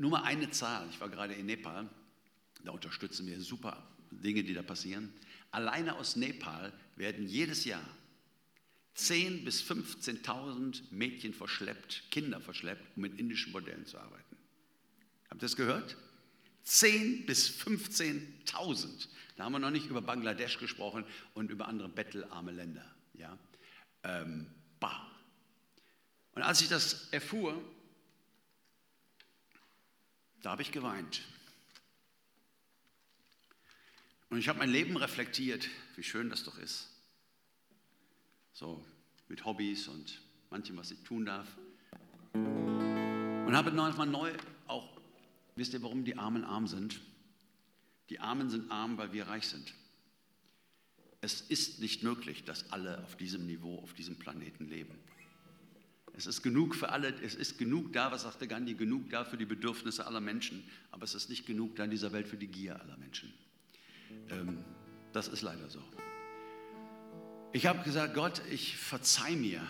nur 0.00 0.10
mal 0.10 0.22
eine 0.22 0.50
Zahl. 0.50 0.88
Ich 0.90 0.98
war 0.98 1.10
gerade 1.10 1.34
in 1.34 1.44
Nepal. 1.44 1.86
Da 2.64 2.72
unterstützen 2.72 3.26
wir 3.26 3.38
super 3.40 3.86
Dinge, 4.10 4.42
die 4.42 4.54
da 4.54 4.62
passieren. 4.62 5.12
Alleine 5.50 5.96
aus 5.96 6.16
Nepal 6.16 6.72
werden 6.96 7.26
jedes 7.26 7.66
Jahr 7.66 7.86
10.000 8.96 9.44
bis 9.44 9.62
15.000 9.62 10.82
Mädchen 10.90 11.34
verschleppt, 11.34 12.04
Kinder 12.10 12.40
verschleppt, 12.40 12.96
um 12.96 13.04
in 13.04 13.18
indischen 13.18 13.52
Bordellen 13.52 13.84
zu 13.84 13.98
arbeiten. 13.98 14.36
Habt 15.28 15.42
ihr 15.42 15.46
das 15.46 15.56
gehört? 15.56 15.96
10.000 16.66 17.26
bis 17.26 17.50
15.000. 17.50 19.08
Da 19.36 19.44
haben 19.44 19.52
wir 19.52 19.58
noch 19.58 19.70
nicht 19.70 19.86
über 19.86 20.00
Bangladesch 20.00 20.58
gesprochen 20.58 21.04
und 21.34 21.50
über 21.50 21.68
andere 21.68 21.90
bettelarme 21.90 22.52
Länder. 22.52 22.84
Ja? 23.14 23.38
Ähm, 24.02 24.46
bah. 24.80 25.06
Und 26.32 26.42
als 26.42 26.62
ich 26.62 26.68
das 26.68 27.08
erfuhr, 27.10 27.62
da 30.42 30.52
habe 30.52 30.62
ich 30.62 30.72
geweint. 30.72 31.22
Und 34.30 34.38
ich 34.38 34.48
habe 34.48 34.58
mein 34.58 34.70
Leben 34.70 34.96
reflektiert, 34.96 35.68
wie 35.96 36.02
schön 36.02 36.30
das 36.30 36.44
doch 36.44 36.56
ist. 36.58 36.88
So 38.52 38.84
mit 39.28 39.44
Hobbys 39.44 39.88
und 39.88 40.20
manchem, 40.50 40.76
was 40.76 40.90
ich 40.90 41.02
tun 41.02 41.26
darf. 41.26 41.48
Und 42.32 43.56
habe 43.56 43.72
nochmal 43.72 44.06
neu 44.06 44.32
auch, 44.66 44.88
wisst 45.56 45.72
ihr, 45.72 45.82
warum 45.82 46.04
die 46.04 46.16
Armen 46.16 46.44
arm 46.44 46.66
sind? 46.68 47.00
Die 48.08 48.20
Armen 48.20 48.48
sind 48.50 48.70
arm, 48.70 48.98
weil 48.98 49.12
wir 49.12 49.26
reich 49.26 49.46
sind. 49.48 49.74
Es 51.20 51.40
ist 51.40 51.80
nicht 51.80 52.02
möglich, 52.02 52.44
dass 52.44 52.72
alle 52.72 53.02
auf 53.04 53.16
diesem 53.16 53.46
Niveau, 53.46 53.78
auf 53.80 53.92
diesem 53.94 54.16
Planeten 54.18 54.68
leben. 54.68 54.98
Es 56.14 56.26
ist 56.26 56.42
genug 56.42 56.74
für 56.74 56.90
alle, 56.90 57.14
es 57.22 57.34
ist 57.34 57.58
genug 57.58 57.92
da, 57.92 58.12
was 58.12 58.22
sagte 58.22 58.46
Gandhi, 58.46 58.74
genug 58.74 59.10
da 59.10 59.24
für 59.24 59.36
die 59.36 59.46
Bedürfnisse 59.46 60.06
aller 60.06 60.20
Menschen, 60.20 60.64
aber 60.90 61.04
es 61.04 61.14
ist 61.14 61.30
nicht 61.30 61.46
genug 61.46 61.76
da 61.76 61.84
in 61.84 61.90
dieser 61.90 62.12
Welt 62.12 62.28
für 62.28 62.36
die 62.36 62.48
Gier 62.48 62.80
aller 62.80 62.96
Menschen. 62.96 63.32
Ähm, 64.30 64.64
das 65.12 65.28
ist 65.28 65.42
leider 65.42 65.68
so. 65.70 65.82
Ich 67.52 67.66
habe 67.66 67.82
gesagt, 67.82 68.14
Gott, 68.14 68.42
ich 68.50 68.76
verzeih 68.76 69.34
mir. 69.34 69.66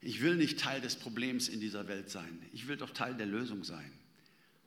Ich 0.00 0.22
will 0.22 0.36
nicht 0.36 0.60
Teil 0.60 0.80
des 0.80 0.96
Problems 0.96 1.48
in 1.48 1.60
dieser 1.60 1.88
Welt 1.88 2.10
sein. 2.10 2.40
Ich 2.52 2.68
will 2.68 2.76
doch 2.76 2.90
Teil 2.90 3.14
der 3.14 3.26
Lösung 3.26 3.64
sein. 3.64 3.92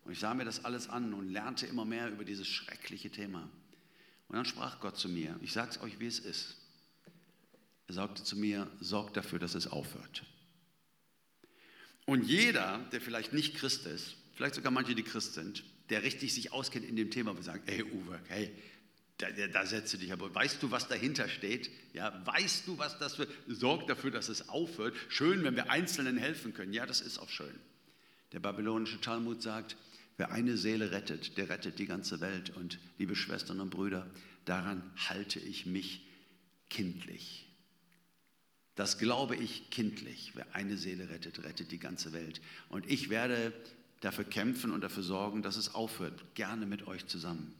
Und 0.03 0.11
ich 0.11 0.19
sah 0.19 0.33
mir 0.33 0.45
das 0.45 0.65
alles 0.65 0.89
an 0.89 1.13
und 1.13 1.29
lernte 1.29 1.65
immer 1.65 1.85
mehr 1.85 2.09
über 2.09 2.25
dieses 2.25 2.47
schreckliche 2.47 3.09
Thema. 3.09 3.49
Und 4.27 4.35
dann 4.35 4.45
sprach 4.45 4.79
Gott 4.79 4.97
zu 4.97 5.09
mir, 5.09 5.39
ich 5.41 5.53
sage 5.53 5.71
es 5.71 5.81
euch, 5.81 5.99
wie 5.99 6.07
es 6.07 6.19
ist. 6.19 6.57
Er 7.87 7.95
sagte 7.95 8.23
zu 8.23 8.37
mir, 8.37 8.69
sorgt 8.79 9.17
dafür, 9.17 9.39
dass 9.39 9.55
es 9.55 9.67
aufhört. 9.67 10.23
Und 12.09 12.23
jeder, 12.27 12.79
der 12.91 13.01
vielleicht 13.01 13.33
nicht 13.33 13.55
Christ 13.55 13.85
ist, 13.85 14.15
vielleicht 14.33 14.55
sogar 14.55 14.71
manche, 14.71 14.95
die 14.95 15.03
Christ 15.03 15.35
sind, 15.35 15.63
der 15.91 16.01
richtig 16.01 16.33
sich 16.33 16.51
auskennt 16.51 16.85
in 16.85 16.95
dem 16.95 17.11
Thema, 17.11 17.35
wir 17.35 17.43
sagen, 17.43 17.61
hey 17.67 17.83
Uwe, 17.83 18.19
hey, 18.29 18.51
da, 19.19 19.27
da 19.29 19.65
setze 19.65 19.99
dich 19.99 20.11
aber. 20.11 20.33
Weißt 20.33 20.63
du, 20.63 20.71
was 20.71 20.87
dahinter 20.87 21.29
steht? 21.29 21.69
Ja, 21.93 22.19
weißt 22.25 22.67
du, 22.67 22.79
was 22.79 22.97
das 22.97 23.15
für. 23.15 23.27
Sorgt 23.47 23.91
dafür, 23.91 24.09
dass 24.09 24.27
es 24.27 24.49
aufhört. 24.49 24.95
Schön, 25.09 25.43
wenn 25.43 25.55
wir 25.55 25.69
Einzelnen 25.69 26.17
helfen 26.17 26.53
können. 26.55 26.73
Ja, 26.73 26.87
das 26.87 27.01
ist 27.01 27.19
auch 27.19 27.29
schön. 27.29 27.53
Der 28.31 28.39
babylonische 28.39 29.01
Talmud 29.01 29.43
sagt, 29.43 29.77
wer 30.17 30.31
eine 30.31 30.57
Seele 30.57 30.89
rettet, 30.91 31.37
der 31.37 31.49
rettet 31.49 31.77
die 31.77 31.85
ganze 31.85 32.21
Welt. 32.21 32.55
Und 32.55 32.79
liebe 32.97 33.15
Schwestern 33.15 33.59
und 33.59 33.69
Brüder, 33.69 34.09
daran 34.45 34.81
halte 35.09 35.39
ich 35.39 35.67
mich 35.67 36.07
kindlich. 36.69 37.48
Das 38.79 38.97
glaube 38.97 39.35
ich 39.35 39.69
kindlich. 39.71 40.31
Wer 40.35 40.55
eine 40.55 40.77
Seele 40.77 41.09
rettet, 41.09 41.43
rettet 41.43 41.73
die 41.73 41.79
ganze 41.79 42.13
Welt. 42.13 42.39
Und 42.69 42.89
ich 42.89 43.09
werde 43.09 43.51
dafür 43.99 44.23
kämpfen 44.23 44.71
und 44.71 44.79
dafür 44.79 45.03
sorgen, 45.03 45.41
dass 45.41 45.57
es 45.57 45.75
aufhört. 45.75 46.23
Gerne 46.33 46.65
mit 46.65 46.87
euch 46.87 47.05
zusammen. 47.05 47.53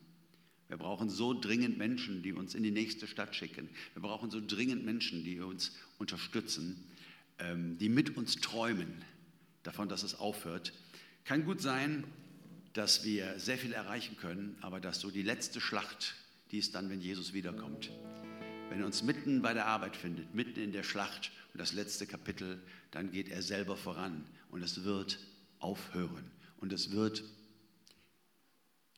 Wir 0.70 0.78
brauchen 0.78 1.10
so 1.10 1.38
dringend 1.38 1.78
Menschen, 1.78 2.24
die 2.24 2.32
uns 2.32 2.56
in 2.56 2.64
die 2.64 2.72
nächste 2.72 3.06
Stadt 3.06 3.36
schicken. 3.36 3.68
Wir 3.96 4.02
brauchen 4.02 4.32
so 4.32 4.40
dringend 4.40 4.86
Menschen, 4.86 5.26
die 5.26 5.42
uns 5.42 5.76
unterstützen, 5.98 6.82
ähm, 7.38 7.78
die 7.78 7.90
mit 7.90 8.16
uns 8.16 8.38
träumen 8.38 9.04
davon, 9.64 9.90
dass 9.90 10.04
es 10.04 10.16
aufhört. 10.16 10.72
Kann 11.26 11.44
gut 11.44 11.60
sein, 11.60 12.06
dass 12.72 13.04
wir 13.04 13.38
sehr 13.40 13.58
viel 13.58 13.74
erreichen 13.74 14.16
können, 14.16 14.56
aber 14.62 14.80
dass 14.80 15.02
so 15.02 15.12
die 15.12 15.24
letzte 15.24 15.60
Schlacht, 15.60 16.16
die 16.52 16.60
ist 16.60 16.76
dann, 16.76 16.90
wenn 16.90 17.02
Jesus 17.02 17.34
wiederkommt. 17.34 17.92
Wenn 18.70 18.82
er 18.82 18.86
uns 18.86 19.02
mitten 19.02 19.42
bei 19.42 19.54
der 19.54 19.66
Arbeit 19.66 19.96
findet, 19.96 20.34
mitten 20.36 20.60
in 20.60 20.72
der 20.72 20.84
Schlacht 20.84 21.32
und 21.54 21.60
das 21.60 21.74
letzte 21.74 22.06
Kapitel, 22.06 22.62
dann 22.92 23.12
geht 23.12 23.30
er 23.30 23.42
selber 23.42 23.76
voran 23.76 24.26
und 24.52 24.62
es 24.62 24.84
wird 24.84 25.20
aufhören 25.60 26.30
und 26.58 26.72
es 26.72 26.92
wird 26.92 27.24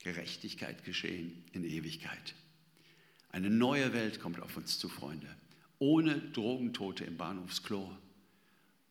Gerechtigkeit 0.03 0.83
geschehen 0.83 1.43
in 1.53 1.63
Ewigkeit. 1.63 2.35
Eine 3.29 3.49
neue 3.49 3.93
Welt 3.93 4.19
kommt 4.19 4.41
auf 4.41 4.57
uns 4.57 4.77
zu, 4.77 4.89
Freunde. 4.89 5.27
Ohne 5.79 6.19
Drogentote 6.19 7.05
im 7.05 7.17
Bahnhofsklo, 7.17 7.89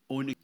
ohne, 0.08 0.34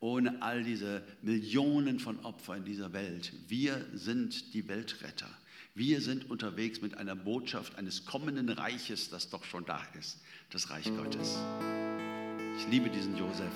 ohne 0.00 0.40
all 0.42 0.64
diese 0.64 1.02
Millionen 1.22 2.00
von 2.00 2.18
Opfern 2.24 2.58
in 2.58 2.64
dieser 2.64 2.92
Welt. 2.92 3.32
Wir 3.48 3.86
sind 3.92 4.54
die 4.54 4.66
Weltretter. 4.66 5.28
Wir 5.76 6.00
sind 6.00 6.30
unterwegs 6.30 6.82
mit 6.82 6.96
einer 6.98 7.16
Botschaft 7.16 7.74
eines 7.74 8.04
kommenden 8.04 8.48
Reiches, 8.48 9.10
das 9.10 9.28
doch 9.28 9.42
schon 9.42 9.64
da 9.64 9.82
ist, 9.98 10.20
das 10.50 10.70
Reich 10.70 10.84
Gottes. 10.96 11.36
Ich 12.56 12.68
liebe 12.68 12.88
diesen 12.88 13.16
Josef. 13.16 13.52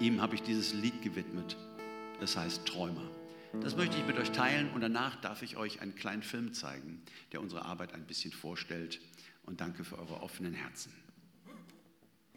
Ihm 0.00 0.22
habe 0.22 0.36
ich 0.36 0.42
dieses 0.42 0.72
Lied 0.72 1.02
gewidmet. 1.02 1.58
Es 2.22 2.34
heißt 2.34 2.64
Träumer. 2.64 3.10
Das 3.60 3.76
möchte 3.76 3.98
ich 3.98 4.06
mit 4.06 4.16
euch 4.16 4.30
teilen 4.30 4.70
und 4.70 4.80
danach 4.80 5.20
darf 5.20 5.42
ich 5.42 5.58
euch 5.58 5.82
einen 5.82 5.94
kleinen 5.94 6.22
Film 6.22 6.54
zeigen, 6.54 7.02
der 7.32 7.42
unsere 7.42 7.66
Arbeit 7.66 7.92
ein 7.92 8.06
bisschen 8.06 8.32
vorstellt. 8.32 8.98
Und 9.44 9.60
danke 9.60 9.84
für 9.84 9.98
eure 9.98 10.22
offenen 10.22 10.54
Herzen. 10.54 10.94